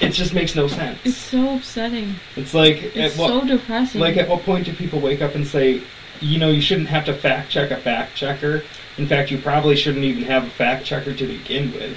It 0.00 0.10
just 0.10 0.32
makes 0.34 0.54
no 0.54 0.68
sense. 0.68 0.98
It's 1.04 1.16
so 1.16 1.56
upsetting. 1.56 2.14
It's 2.36 2.54
like 2.54 2.76
It's 2.96 3.16
what, 3.16 3.28
so 3.28 3.46
depressing. 3.46 4.00
Like, 4.00 4.16
at 4.16 4.28
what 4.28 4.42
point 4.42 4.66
do 4.66 4.72
people 4.72 5.00
wake 5.00 5.20
up 5.22 5.34
and 5.34 5.46
say, 5.46 5.82
you 6.20 6.38
know, 6.38 6.50
you 6.50 6.60
shouldn't 6.60 6.88
have 6.88 7.04
to 7.06 7.14
fact 7.14 7.50
check 7.50 7.70
a 7.70 7.76
fact 7.76 8.14
checker? 8.16 8.62
In 8.96 9.06
fact, 9.06 9.30
you 9.30 9.38
probably 9.38 9.76
shouldn't 9.76 10.04
even 10.04 10.24
have 10.24 10.44
a 10.44 10.50
fact 10.50 10.84
checker 10.84 11.14
to 11.14 11.26
begin 11.26 11.72
with. 11.72 11.96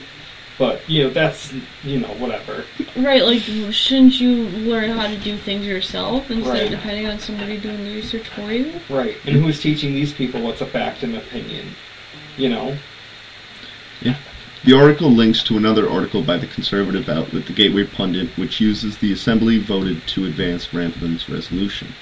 But, 0.58 0.88
you 0.88 1.04
know, 1.04 1.10
that's, 1.10 1.52
you 1.84 2.00
know, 2.00 2.10
whatever. 2.20 2.66
right, 2.96 3.24
like, 3.26 3.42
shouldn't 3.74 4.20
you 4.20 4.48
learn 4.50 4.92
how 4.92 5.08
to 5.08 5.18
do 5.18 5.38
things 5.38 5.66
yourself 5.66 6.30
instead 6.30 6.52
Right. 6.52 6.64
of 6.66 6.70
depending 6.72 7.08
on 7.08 7.20
somebody 7.20 7.58
doing 7.58 7.84
the 7.84 7.96
research 7.96 8.28
for 8.28 8.52
you? 8.52 8.80
Right. 8.90 9.16
And 9.26 9.36
who's 9.36 9.60
teaching 9.60 9.96
these 9.96 10.14
people 10.14 10.42
what's 10.42 10.62
a 10.62 10.68
fact 10.68 11.02
and 11.04 11.16
opinion? 11.16 11.70
You 12.38 12.50
know? 12.50 12.78
The 14.63 14.78
article 14.78 15.10
links 15.10 15.41
to 15.45 15.58
another 15.58 15.89
article 15.89 16.21
by 16.21 16.38
the 16.38 16.45
conservative 16.45 17.10
outlet 17.10 17.47
The 17.47 17.54
Gateway 17.54 17.84
Pundit, 17.84 18.38
which 18.38 18.62
uses 18.62 18.95
the 18.95 19.12
Assembly 19.12 19.58
voted 19.58 20.06
to 20.10 20.26
advance 20.26 20.67
Ramthun's 20.67 21.28
resolution, 21.28 21.95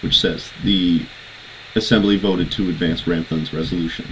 which 0.00 0.18
says 0.18 0.50
the 0.64 1.04
Assembly 1.76 2.16
voted 2.16 2.50
to 2.52 2.70
advance 2.70 3.02
Ramthun's 3.02 3.52
resolution. 3.52 4.06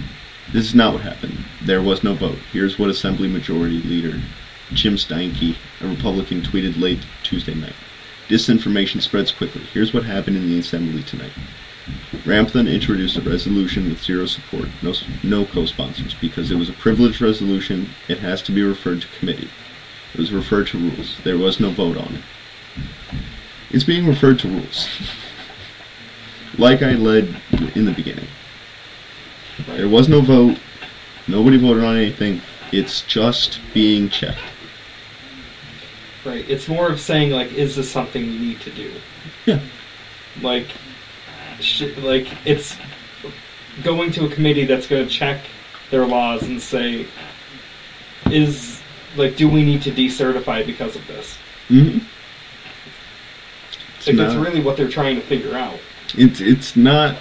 This 0.53 0.65
is 0.65 0.75
not 0.75 0.93
what 0.93 1.01
happened. 1.01 1.43
There 1.63 1.81
was 1.81 2.03
no 2.03 2.13
vote. 2.13 2.37
Here's 2.51 2.77
what 2.77 2.91
Assembly 2.91 3.27
Majority 3.27 3.81
Leader 3.81 4.21
Jim 4.71 4.93
Steineke, 4.93 5.57
a 5.81 5.87
Republican, 5.87 6.43
tweeted 6.43 6.79
late 6.79 7.03
Tuesday 7.23 7.55
night. 7.55 7.73
Disinformation 8.27 9.01
spreads 9.01 9.31
quickly. 9.31 9.63
Here's 9.73 9.95
what 9.95 10.03
happened 10.03 10.37
in 10.37 10.47
the 10.47 10.59
Assembly 10.59 11.01
tonight. 11.01 11.33
Ramthun 12.23 12.71
introduced 12.71 13.17
a 13.17 13.21
resolution 13.21 13.89
with 13.89 14.03
zero 14.03 14.25
support, 14.25 14.67
no, 14.81 14.93
no 15.23 15.45
co-sponsors, 15.45 16.13
because 16.13 16.51
it 16.51 16.55
was 16.55 16.69
a 16.69 16.73
privileged 16.73 17.21
resolution. 17.21 17.89
It 18.07 18.19
has 18.19 18.41
to 18.43 18.51
be 18.51 18.63
referred 18.63 19.01
to 19.01 19.07
committee. 19.19 19.49
It 20.13 20.19
was 20.19 20.31
referred 20.31 20.67
to 20.67 20.77
rules. 20.77 21.17
There 21.23 21.37
was 21.37 21.59
no 21.59 21.69
vote 21.69 21.97
on 21.97 22.15
it. 22.15 22.21
It's 23.71 23.83
being 23.83 24.07
referred 24.07 24.39
to 24.39 24.47
rules. 24.47 24.87
Like 26.57 26.81
I 26.81 26.93
led 26.93 27.35
in 27.75 27.85
the 27.85 27.93
beginning. 27.93 28.27
There 29.67 29.89
was 29.89 30.09
no 30.09 30.21
vote. 30.21 30.57
Nobody 31.27 31.57
voted 31.57 31.83
on 31.83 31.95
anything. 31.95 32.41
It's 32.71 33.01
just 33.01 33.59
being 33.73 34.09
checked. 34.09 34.39
Right. 36.25 36.47
It's 36.49 36.67
more 36.67 36.89
of 36.89 36.99
saying, 36.99 37.31
like, 37.31 37.53
is 37.53 37.75
this 37.75 37.89
something 37.89 38.23
you 38.23 38.39
need 38.39 38.59
to 38.61 38.71
do? 38.71 38.91
Yeah. 39.45 39.59
Like, 40.41 40.67
sh- 41.61 41.95
like, 41.97 42.27
it's 42.45 42.77
going 43.83 44.11
to 44.11 44.25
a 44.25 44.29
committee 44.29 44.65
that's 44.65 44.87
going 44.87 45.05
to 45.05 45.09
check 45.09 45.41
their 45.91 46.05
laws 46.05 46.43
and 46.43 46.61
say, 46.61 47.05
is, 48.31 48.81
like, 49.15 49.35
do 49.35 49.47
we 49.49 49.63
need 49.63 49.81
to 49.83 49.91
decertify 49.91 50.65
because 50.65 50.95
of 50.95 51.05
this? 51.07 51.37
Mm-hmm. 51.69 51.99
Like, 54.07 54.15
that's 54.15 54.35
really 54.35 54.61
what 54.61 54.77
they're 54.77 54.89
trying 54.89 55.15
to 55.15 55.21
figure 55.21 55.55
out. 55.55 55.77
It's 56.15 56.41
it's 56.41 56.75
not 56.75 57.17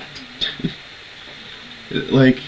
like 2.10 2.40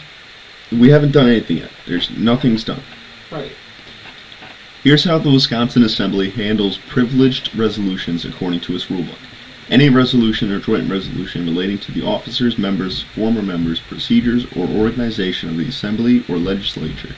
we 0.72 0.88
haven't 0.88 1.12
done 1.12 1.28
anything 1.28 1.58
yet. 1.58 1.70
There's 1.86 2.10
nothing's 2.10 2.64
done. 2.64 2.82
Right. 3.30 3.52
Here's 4.82 5.04
how 5.04 5.18
the 5.18 5.30
Wisconsin 5.30 5.82
Assembly 5.82 6.30
handles 6.30 6.78
privileged 6.88 7.54
resolutions 7.54 8.24
according 8.24 8.60
to 8.60 8.74
its 8.74 8.86
rulebook. 8.86 9.18
Any 9.70 9.88
resolution 9.88 10.50
or 10.50 10.58
joint 10.58 10.90
resolution 10.90 11.46
relating 11.46 11.78
to 11.78 11.92
the 11.92 12.04
officers, 12.04 12.58
members, 12.58 13.02
former 13.02 13.40
members, 13.40 13.78
procedures, 13.78 14.44
or 14.56 14.66
organization 14.66 15.48
of 15.48 15.58
the 15.58 15.68
Assembly 15.68 16.24
or 16.28 16.38
Legislature 16.38 17.14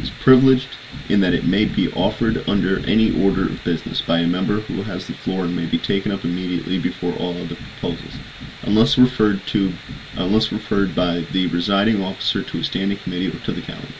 is 0.00 0.10
privileged 0.10 0.68
in 1.08 1.18
that 1.18 1.34
it 1.34 1.44
may 1.44 1.64
be 1.64 1.92
offered 1.94 2.48
under 2.48 2.78
any 2.86 3.10
order 3.24 3.46
of 3.46 3.64
business 3.64 4.00
by 4.00 4.20
a 4.20 4.26
member 4.28 4.60
who 4.60 4.84
has 4.84 5.08
the 5.08 5.14
floor 5.14 5.46
and 5.46 5.56
may 5.56 5.66
be 5.66 5.78
taken 5.78 6.12
up 6.12 6.24
immediately 6.24 6.78
before 6.78 7.12
all 7.14 7.36
other 7.36 7.56
proposals, 7.56 8.14
unless 8.62 8.96
referred 8.96 9.44
to, 9.48 9.72
unless 10.14 10.52
referred 10.52 10.94
by 10.94 11.26
the 11.32 11.48
presiding 11.48 12.04
officer 12.04 12.40
to 12.40 12.60
a 12.60 12.62
standing 12.62 12.98
committee 12.98 13.26
or 13.26 13.40
to 13.40 13.50
the 13.50 13.62
calendar. 13.62 13.94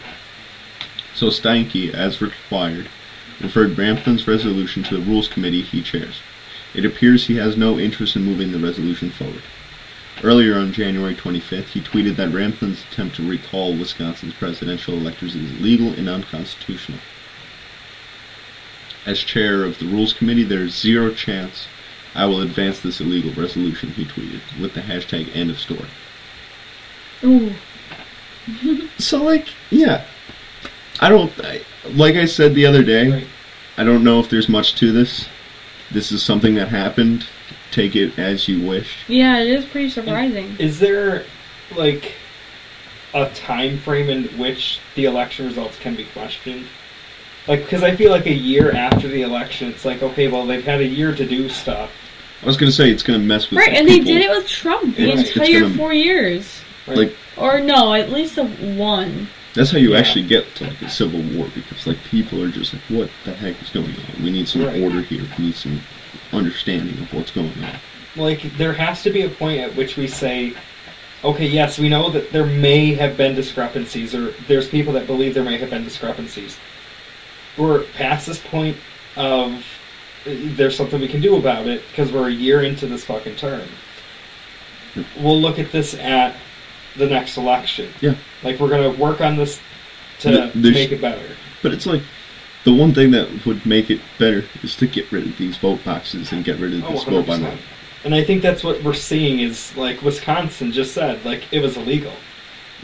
So 1.12 1.26
Steineke, 1.26 1.92
as 1.92 2.22
required, 2.22 2.88
referred 3.40 3.74
Ramthun's 3.74 4.28
resolution 4.28 4.84
to 4.84 4.96
the 4.96 5.02
Rules 5.02 5.26
Committee 5.26 5.62
he 5.62 5.82
chairs. 5.82 6.20
It 6.76 6.84
appears 6.84 7.26
he 7.26 7.36
has 7.36 7.56
no 7.56 7.78
interest 7.78 8.16
in 8.16 8.22
moving 8.22 8.52
the 8.52 8.58
resolution 8.58 9.10
forward. 9.10 9.42
Earlier 10.22 10.58
on 10.58 10.74
January 10.74 11.14
25th, 11.14 11.68
he 11.68 11.80
tweeted 11.80 12.16
that 12.16 12.28
Ramthun's 12.28 12.84
attempt 12.84 13.16
to 13.16 13.26
recall 13.26 13.74
Wisconsin's 13.74 14.34
presidential 14.34 14.92
electors 14.92 15.34
is 15.34 15.58
illegal 15.58 15.94
and 15.94 16.06
unconstitutional. 16.06 16.98
As 19.06 19.20
chair 19.20 19.64
of 19.64 19.78
the 19.78 19.86
Rules 19.86 20.12
Committee, 20.12 20.44
there 20.44 20.64
is 20.64 20.76
zero 20.76 21.14
chance 21.14 21.66
I 22.14 22.26
will 22.26 22.42
advance 22.42 22.80
this 22.80 23.00
illegal 23.00 23.32
resolution, 23.32 23.92
he 23.92 24.04
tweeted, 24.04 24.40
with 24.60 24.74
the 24.74 24.80
hashtag 24.80 25.34
end 25.34 25.48
of 25.48 25.58
story. 25.58 25.88
Ooh. 27.24 27.54
So, 28.98 29.22
like, 29.22 29.48
yeah. 29.70 30.04
I 31.00 31.08
don't, 31.08 31.32
I, 31.42 31.62
like 31.94 32.16
I 32.16 32.26
said 32.26 32.54
the 32.54 32.66
other 32.66 32.82
day. 32.82 33.26
I 33.78 33.84
don't 33.84 34.04
know 34.04 34.20
if 34.20 34.28
there's 34.28 34.48
much 34.48 34.74
to 34.76 34.92
this. 34.92 35.26
This 35.90 36.12
is 36.12 36.22
something 36.22 36.54
that 36.56 36.68
happened. 36.68 37.26
take 37.72 37.96
it 37.96 38.18
as 38.18 38.48
you 38.48 38.66
wish. 38.66 38.96
Yeah, 39.08 39.38
it 39.38 39.48
is 39.48 39.64
pretty 39.66 39.90
surprising. 39.90 40.56
Is 40.58 40.78
there 40.78 41.24
like 41.76 42.12
a 43.12 43.28
time 43.30 43.78
frame 43.78 44.08
in 44.08 44.24
which 44.38 44.78
the 44.94 45.04
election 45.04 45.46
results 45.46 45.76
can 45.78 45.94
be 45.96 46.04
questioned? 46.06 46.66
Like, 47.48 47.64
because 47.64 47.82
I 47.82 47.94
feel 47.94 48.10
like 48.12 48.26
a 48.26 48.32
year 48.34 48.72
after 48.72 49.08
the 49.08 49.22
election, 49.22 49.68
it's 49.68 49.84
like, 49.84 50.02
okay, 50.02 50.28
well, 50.28 50.46
they've 50.46 50.64
had 50.64 50.80
a 50.80 50.86
year 50.86 51.14
to 51.14 51.26
do 51.26 51.48
stuff. 51.48 51.90
I 52.42 52.46
was 52.46 52.56
gonna 52.56 52.72
say 52.72 52.90
it's 52.90 53.02
gonna 53.02 53.18
mess 53.18 53.50
with 53.50 53.58
Right, 53.58 53.68
some 53.68 53.76
and 53.76 53.88
they 53.88 53.98
did 54.00 54.22
it 54.22 54.30
with 54.30 54.46
Trump 54.48 54.96
the 54.96 55.02
It's- 55.08 55.28
it's 55.28 55.36
entire 55.36 55.60
gonna- 55.62 55.74
four 55.76 55.92
years. 55.92 56.60
Right? 56.86 56.96
Like 56.98 57.16
Or 57.36 57.60
no, 57.60 57.92
at 57.94 58.10
least 58.10 58.36
the 58.36 58.44
one. 58.44 59.28
That's 59.56 59.72
how 59.72 59.78
you 59.78 59.92
Yeah. 59.92 59.98
actually 59.98 60.26
get 60.26 60.54
to 60.56 60.64
like 60.64 60.80
a 60.82 60.88
civil 60.88 61.20
war 61.36 61.48
because 61.54 61.86
like 61.86 61.98
people 62.04 62.42
are 62.42 62.48
just 62.48 62.72
like, 62.74 62.82
what 62.88 63.10
the 63.24 63.32
heck 63.32 63.60
is 63.60 63.70
going 63.70 63.86
on? 63.86 64.22
We 64.22 64.30
need 64.30 64.46
some 64.46 64.64
Right. 64.64 64.80
order 64.82 65.00
here. 65.00 65.22
We 65.38 65.46
need 65.46 65.56
some 65.56 65.80
understanding 66.32 66.96
of 67.02 67.12
what's 67.12 67.30
going 67.32 67.52
on. 67.64 67.80
like 68.16 68.42
there 68.56 68.72
has 68.72 69.02
to 69.02 69.10
be 69.10 69.22
a 69.22 69.28
point 69.28 69.60
at 69.60 69.74
which 69.76 69.96
we 69.96 70.06
say 70.06 70.54
okay 71.22 71.46
yes 71.46 71.78
we 71.78 71.88
know 71.88 72.08
that 72.10 72.32
there 72.32 72.46
may 72.46 72.94
have 72.94 73.16
been 73.16 73.34
discrepancies 73.34 74.14
or 74.14 74.32
there's 74.48 74.68
people 74.68 74.92
that 74.92 75.06
believe 75.06 75.34
there 75.34 75.44
may 75.44 75.58
have 75.58 75.68
been 75.70 75.84
discrepancies 75.84 76.56
we're 77.58 77.84
past 77.94 78.26
this 78.26 78.38
point 78.38 78.76
of 79.16 79.62
there's 80.24 80.74
something 80.76 80.98
we 81.00 81.08
can 81.08 81.20
do 81.20 81.36
about 81.36 81.66
it 81.66 81.82
because 81.90 82.10
we're 82.10 82.28
a 82.28 82.32
year 82.32 82.62
into 82.62 82.86
this 82.86 83.04
fucking 83.04 83.36
term 83.36 83.66
hmm. 84.94 85.02
we'll 85.22 85.40
look 85.40 85.58
at 85.58 85.70
this 85.70 85.92
at 85.94 86.34
the 86.98 87.06
next 87.06 87.36
election 87.36 87.88
Yeah. 88.00 88.14
like 88.42 88.58
we're 88.60 88.68
gonna 88.68 88.90
work 88.90 89.20
on 89.20 89.36
this 89.36 89.60
to 90.20 90.50
there's- 90.54 90.74
make 90.74 90.92
it 90.92 91.00
better 91.00 91.22
But 91.62 91.72
it's 91.72 91.86
like 91.86 92.02
the 92.64 92.72
one 92.72 92.92
thing 92.94 93.10
that 93.12 93.28
would 93.46 93.64
make 93.66 93.90
it 93.90 94.00
better 94.18 94.44
is 94.62 94.74
to 94.76 94.86
get 94.86 95.10
rid 95.12 95.26
of 95.26 95.36
these 95.38 95.56
vote 95.56 95.84
boxes 95.84 96.32
and 96.32 96.44
get 96.44 96.58
rid 96.58 96.74
of 96.74 96.84
Oh, 96.84 96.92
this 96.92 97.04
vote 97.04 97.26
by 97.26 97.34
100%. 97.36 97.42
mail. 97.42 97.58
And 98.04 98.14
I 98.14 98.22
think 98.24 98.42
that's 98.42 98.62
what 98.64 98.82
we're 98.82 98.92
seeing 98.94 99.40
is 99.40 99.76
like 99.76 100.02
Wisconsin 100.02 100.72
just 100.72 100.92
said, 100.94 101.24
like 101.24 101.44
it 101.52 101.60
was 101.60 101.76
illegal. 101.76 102.12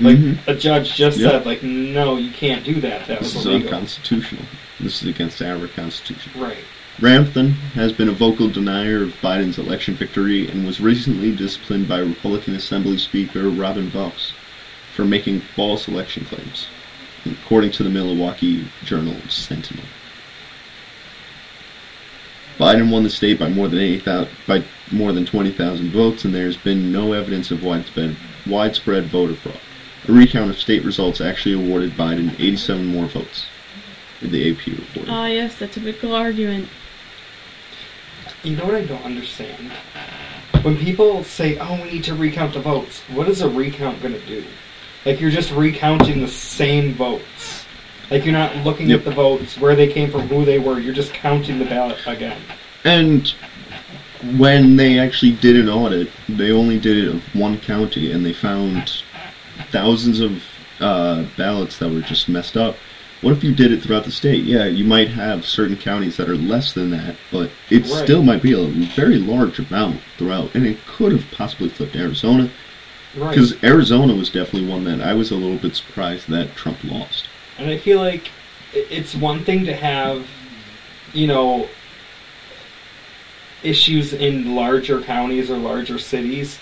Like 0.00 0.16
Mhm. 0.16 0.38
a 0.46 0.54
judge 0.54 0.94
just 0.94 1.18
Yeah. 1.18 1.30
said, 1.30 1.46
like 1.46 1.62
no, 1.62 2.16
you 2.16 2.30
can't 2.30 2.64
do 2.64 2.74
that. 2.80 3.06
That 3.08 3.20
This 3.22 3.34
was 3.34 3.46
illegal. 3.46 3.68
unconstitutional. 3.68 4.44
This 4.80 5.02
is 5.02 5.08
against 5.08 5.40
our 5.42 5.66
constitution. 5.68 6.32
Right. 6.36 6.56
Ramthun 6.98 7.52
has 7.74 7.92
been 7.92 8.08
a 8.08 8.12
vocal 8.12 8.48
denier 8.48 9.02
of 9.02 9.14
Biden's 9.22 9.58
election 9.58 9.94
victory 9.94 10.48
and 10.48 10.66
was 10.66 10.80
recently 10.80 11.34
disciplined 11.34 11.88
by 11.88 11.98
Republican 11.98 12.54
Assembly 12.54 12.98
Speaker 12.98 13.48
Robin 13.48 13.88
Vos 13.88 14.32
for 14.94 15.04
making 15.04 15.40
false 15.40 15.88
election 15.88 16.24
claims, 16.26 16.68
according 17.24 17.72
to 17.72 17.82
the 17.82 17.90
Milwaukee 17.90 18.68
Journal 18.84 19.16
Sentinel. 19.28 19.84
Biden 22.58 22.92
won 22.92 23.02
the 23.02 23.10
state 23.10 23.38
by 23.38 23.48
more 23.48 23.68
than 23.68 23.78
80,000 23.80 24.28
by 24.46 24.62
more 24.92 25.12
than 25.12 25.24
20,000 25.24 25.90
votes, 25.90 26.24
and 26.24 26.34
there 26.34 26.46
has 26.46 26.58
been 26.58 26.92
no 26.92 27.14
evidence 27.14 27.50
of 27.50 27.64
widespread 27.64 28.14
widespread 28.46 29.06
voter 29.06 29.34
fraud. 29.34 29.58
A 30.08 30.12
recount 30.12 30.50
of 30.50 30.58
state 30.58 30.84
results 30.84 31.20
actually 31.20 31.54
awarded 31.54 31.92
Biden 31.92 32.34
87 32.38 32.86
more 32.86 33.06
votes. 33.06 33.46
The 34.20 34.52
AP 34.52 34.66
reported. 34.66 35.08
Ah, 35.08 35.26
yes, 35.26 35.58
the 35.58 35.66
typical 35.66 36.14
argument. 36.14 36.68
You 38.42 38.56
know 38.56 38.64
what 38.64 38.74
I 38.74 38.84
don't 38.84 39.04
understand? 39.04 39.70
When 40.62 40.76
people 40.76 41.22
say, 41.24 41.58
"Oh, 41.58 41.80
we 41.82 41.92
need 41.92 42.04
to 42.04 42.14
recount 42.14 42.54
the 42.54 42.60
votes," 42.60 43.00
what 43.12 43.28
is 43.28 43.40
a 43.40 43.48
recount 43.48 44.02
going 44.02 44.14
to 44.14 44.26
do? 44.26 44.44
Like 45.04 45.20
you're 45.20 45.30
just 45.30 45.52
recounting 45.52 46.20
the 46.20 46.28
same 46.28 46.94
votes. 46.94 47.64
Like 48.10 48.24
you're 48.24 48.32
not 48.32 48.56
looking 48.58 48.90
Yep. 48.90 49.00
at 49.00 49.04
the 49.04 49.10
votes, 49.12 49.58
where 49.58 49.74
they 49.76 49.86
came 49.92 50.10
from, 50.10 50.28
who 50.28 50.44
they 50.44 50.58
were. 50.58 50.78
You're 50.80 50.94
just 50.94 51.14
counting 51.14 51.58
the 51.58 51.64
ballot 51.64 51.98
again. 52.06 52.38
And 52.84 53.32
when 54.36 54.76
they 54.76 54.98
actually 54.98 55.32
did 55.32 55.56
an 55.56 55.68
audit, 55.68 56.10
they 56.28 56.50
only 56.50 56.78
did 56.78 56.98
it 56.98 57.08
of 57.08 57.22
one 57.34 57.58
county, 57.58 58.12
and 58.12 58.24
they 58.26 58.32
found 58.32 59.02
thousands 59.70 60.20
of 60.20 60.42
uh, 60.80 61.24
ballots 61.36 61.78
that 61.78 61.90
were 61.90 62.00
just 62.00 62.28
messed 62.28 62.56
up. 62.56 62.76
What 63.22 63.32
if 63.32 63.44
you 63.44 63.54
did 63.54 63.70
it 63.72 63.82
throughout 63.82 64.04
the 64.04 64.10
state? 64.10 64.42
Yeah, 64.44 64.64
you 64.66 64.84
might 64.84 65.08
have 65.08 65.46
certain 65.46 65.76
counties 65.76 66.16
that 66.16 66.28
are 66.28 66.34
less 66.36 66.72
than 66.72 66.90
that, 66.90 67.14
but 67.30 67.50
it 67.70 67.86
Right. 67.86 68.02
still 68.04 68.22
might 68.22 68.42
be 68.42 68.52
a 68.52 68.64
very 68.66 69.16
large 69.18 69.60
amount 69.60 70.00
throughout, 70.18 70.50
and 70.54 70.66
it 70.66 70.76
could 70.86 71.12
have 71.12 71.24
possibly 71.30 71.68
flipped 71.68 71.94
Arizona, 71.94 72.50
Right. 73.14 73.30
because 73.30 73.54
Arizona 73.62 74.14
was 74.14 74.28
definitely 74.28 74.68
one 74.68 74.82
that 74.84 75.00
I 75.00 75.14
was 75.14 75.30
a 75.30 75.36
little 75.36 75.56
bit 75.56 75.76
surprised 75.76 76.28
that 76.30 76.56
Trump 76.56 76.78
lost. 76.82 77.26
And 77.58 77.70
I 77.70 77.78
feel 77.78 77.98
like 78.00 78.28
it's 78.74 79.14
one 79.14 79.44
thing 79.44 79.64
to 79.66 79.74
have, 79.74 80.26
you 81.14 81.28
know, 81.28 81.68
issues 83.62 84.12
in 84.12 84.56
larger 84.56 85.00
counties 85.00 85.48
or 85.48 85.56
larger 85.58 85.98
cities, 85.98 86.58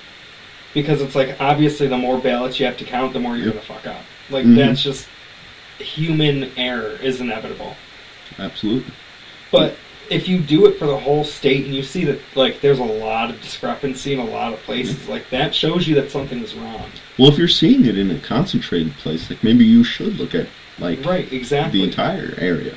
because 0.74 1.00
it's 1.00 1.14
like 1.14 1.36
obviously 1.40 1.86
the 1.86 1.96
more 1.96 2.18
ballots 2.18 2.60
you 2.60 2.66
have 2.66 2.76
to 2.76 2.84
count, 2.84 3.14
the 3.14 3.20
more 3.20 3.36
you're 3.36 3.46
Yep. 3.46 3.66
gonna 3.66 3.80
fuck 3.80 3.86
up. 3.86 4.04
Like 4.28 4.44
Mhm. 4.44 4.56
that's 4.56 4.82
just 4.82 5.06
human 5.80 6.50
error 6.56 6.96
is 7.02 7.20
inevitable. 7.20 7.74
Absolutely. 8.38 8.92
But 9.50 9.76
if 10.10 10.28
you 10.28 10.38
do 10.38 10.66
it 10.66 10.78
for 10.78 10.86
the 10.86 10.98
whole 10.98 11.24
state 11.24 11.64
and 11.66 11.74
you 11.74 11.82
see 11.82 12.04
that 12.04 12.18
like 12.34 12.60
there's 12.60 12.78
a 12.78 12.84
lot 12.84 13.30
of 13.30 13.40
discrepancy 13.40 14.12
in 14.12 14.18
a 14.18 14.24
lot 14.24 14.52
of 14.52 14.58
places, 14.60 15.08
like 15.08 15.28
that 15.30 15.54
shows 15.54 15.86
you 15.86 15.94
that 15.96 16.10
something 16.10 16.42
is 16.42 16.54
wrong. 16.54 16.90
Well, 17.18 17.28
if 17.30 17.38
you're 17.38 17.48
seeing 17.48 17.84
it 17.86 17.96
in 17.98 18.10
a 18.10 18.18
concentrated 18.20 18.94
place, 18.94 19.28
like 19.30 19.42
maybe 19.44 19.64
you 19.64 19.84
should 19.84 20.16
look 20.16 20.34
at 20.34 20.48
like 20.78 21.04
Right, 21.04 21.30
exactly. 21.32 21.80
the 21.80 21.84
entire 21.86 22.34
area. 22.38 22.74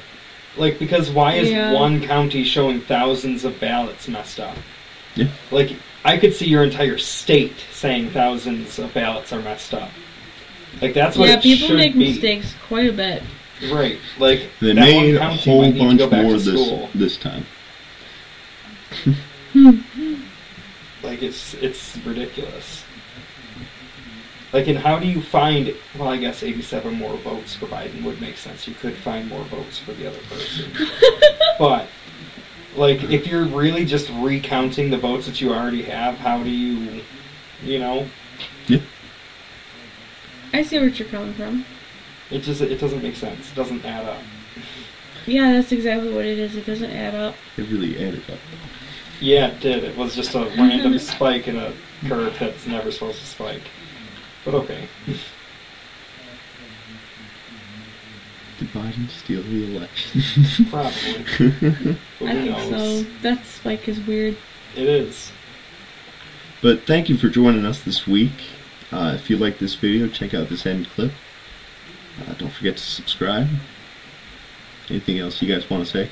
Like, 0.57 0.77
because 0.77 1.09
why 1.09 1.33
is 1.35 1.49
Yeah. 1.49 1.73
one 1.73 2.05
county 2.05 2.43
showing 2.43 2.81
thousands 2.81 3.43
of 3.43 3.59
ballots 3.59 4.07
messed 4.07 4.39
up? 4.39 4.55
Yeah. 5.15 5.27
Like, 5.49 5.71
I 6.05 6.17
could 6.17 6.33
see 6.35 6.45
your 6.47 6.63
entire 6.63 6.97
state 6.99 7.55
saying 7.71 8.11
thousands 8.11 8.77
of 8.77 8.93
ballots 8.93 9.33
are 9.33 9.39
messed 9.41 9.73
up. 9.73 9.89
Like, 10.81 10.93
that's 10.93 11.17
what 11.17 11.29
yeah, 11.29 11.35
it 11.37 11.41
people 11.43 11.75
make 11.75 11.93
be. 11.93 12.11
mistakes 12.11 12.53
quite 12.67 12.89
a 12.89 12.93
bit. 12.93 13.23
Right. 13.71 13.97
Like, 14.19 14.49
They 14.59 14.73
that 14.73 14.93
one 14.93 15.03
made 15.05 15.15
a 15.15 15.29
whole 15.29 15.61
might 15.61 15.73
need 15.75 15.97
to 15.99 16.07
bunch 16.07 16.23
more 16.23 16.33
this 16.33 16.45
school. 16.45 16.89
this 16.95 17.17
time. 17.17 17.45
Like, 21.03 21.21
it's 21.21 21.53
it's 21.55 21.97
ridiculous. 22.05 22.83
Like, 24.53 24.67
and 24.67 24.77
how 24.77 24.99
do 24.99 25.07
you 25.07 25.21
find? 25.21 25.75
Well, 25.97 26.07
I 26.09 26.17
guess 26.17 26.43
eighty-seven 26.43 26.93
more 26.93 27.17
votes 27.17 27.55
for 27.55 27.65
Biden 27.65 28.03
would 28.03 28.21
make 28.21 28.37
sense. 28.37 28.67
You 28.67 28.73
could 28.75 28.95
find 28.95 29.27
more 29.27 29.43
votes 29.45 29.79
for 29.79 29.91
the 29.93 30.07
other 30.07 30.19
person, 30.29 30.71
but 31.59 31.87
like, 32.77 33.03
if 33.03 33.27
you're 33.27 33.45
really 33.45 33.83
just 33.85 34.09
recounting 34.19 34.89
the 34.89 34.97
votes 34.97 35.25
that 35.25 35.41
you 35.41 35.51
already 35.53 35.83
have, 35.83 36.15
how 36.17 36.41
do 36.41 36.49
you, 36.49 37.01
you 37.63 37.79
know, 37.79 38.07
I 40.53 40.61
see 40.63 40.77
where 40.79 40.87
you're 40.89 41.07
coming 41.07 41.33
from. 41.33 41.65
it 42.29 42.39
just 42.39 42.61
it 42.61 42.79
doesn't 42.79 43.01
make 43.03 43.15
sense. 43.15 43.51
It 43.51 43.55
doesn't 43.55 43.83
add 43.85 44.05
up. 44.05 44.21
Yeah, 45.25 45.53
that's 45.53 45.71
exactly 45.71 46.13
what 46.13 46.25
it 46.25 46.37
is. 46.37 46.55
It 46.55 46.65
doesn't 46.65 46.91
add 46.91 47.15
up. 47.15 47.35
It 47.57 47.67
really 47.69 47.95
added 48.05 48.23
up. 48.29 48.39
Yeah, 49.19 49.47
it 49.47 49.59
did. 49.61 49.83
It 49.83 49.95
was 49.97 50.15
just 50.15 50.35
a 50.35 50.39
random 50.57 50.97
spike 50.99 51.47
in 51.47 51.57
a 51.57 51.73
curve 52.07 52.35
that's 52.39 52.67
never 52.67 52.91
supposed 52.91 53.19
to 53.19 53.25
spike. 53.25 53.61
But 54.45 54.53
okay. 54.55 54.87
Did 58.59 58.67
Biden 58.69 59.09
steal 59.09 59.41
the 59.43 59.75
election? 59.77 60.21
Probably. 60.69 61.97
But 62.19 62.27
I 62.29 62.33
who 62.35 62.53
think 62.53 62.71
knows? 62.71 63.05
so. 63.05 63.11
That 63.21 63.45
spike 63.45 63.87
is 63.87 63.99
weird. 64.01 64.37
It 64.75 64.87
is. 64.87 65.31
but 66.61 66.81
thank 66.85 67.09
you 67.09 67.17
for 67.17 67.29
joining 67.29 67.65
us 67.65 67.81
this 67.81 68.05
week. 68.07 68.31
Uh, 68.93 69.15
if 69.15 69.27
you 69.27 69.37
like 69.37 69.57
this 69.57 69.73
video, 69.73 70.07
check 70.07 70.35
out 70.35 70.49
this 70.49 70.67
end 70.67 70.87
clip. 70.87 71.11
Uh, 72.21 72.33
don't 72.33 72.51
forget 72.51 72.77
to 72.77 72.83
subscribe. 72.83 73.47
Anything 74.87 75.17
else 75.17 75.41
you 75.41 75.51
guys 75.51 75.67
want 75.67 75.83
to 75.83 75.91
say? 75.91 76.09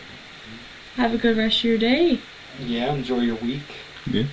Have 0.96 1.14
a 1.14 1.18
good 1.20 1.38
rest 1.38 1.60
of 1.60 1.66
your 1.66 1.78
day. 1.78 2.20
Yeah, 2.60 2.92
enjoy 2.94 3.20
your 3.20 3.36
week. 3.36 3.62
Yeah. 4.10 4.24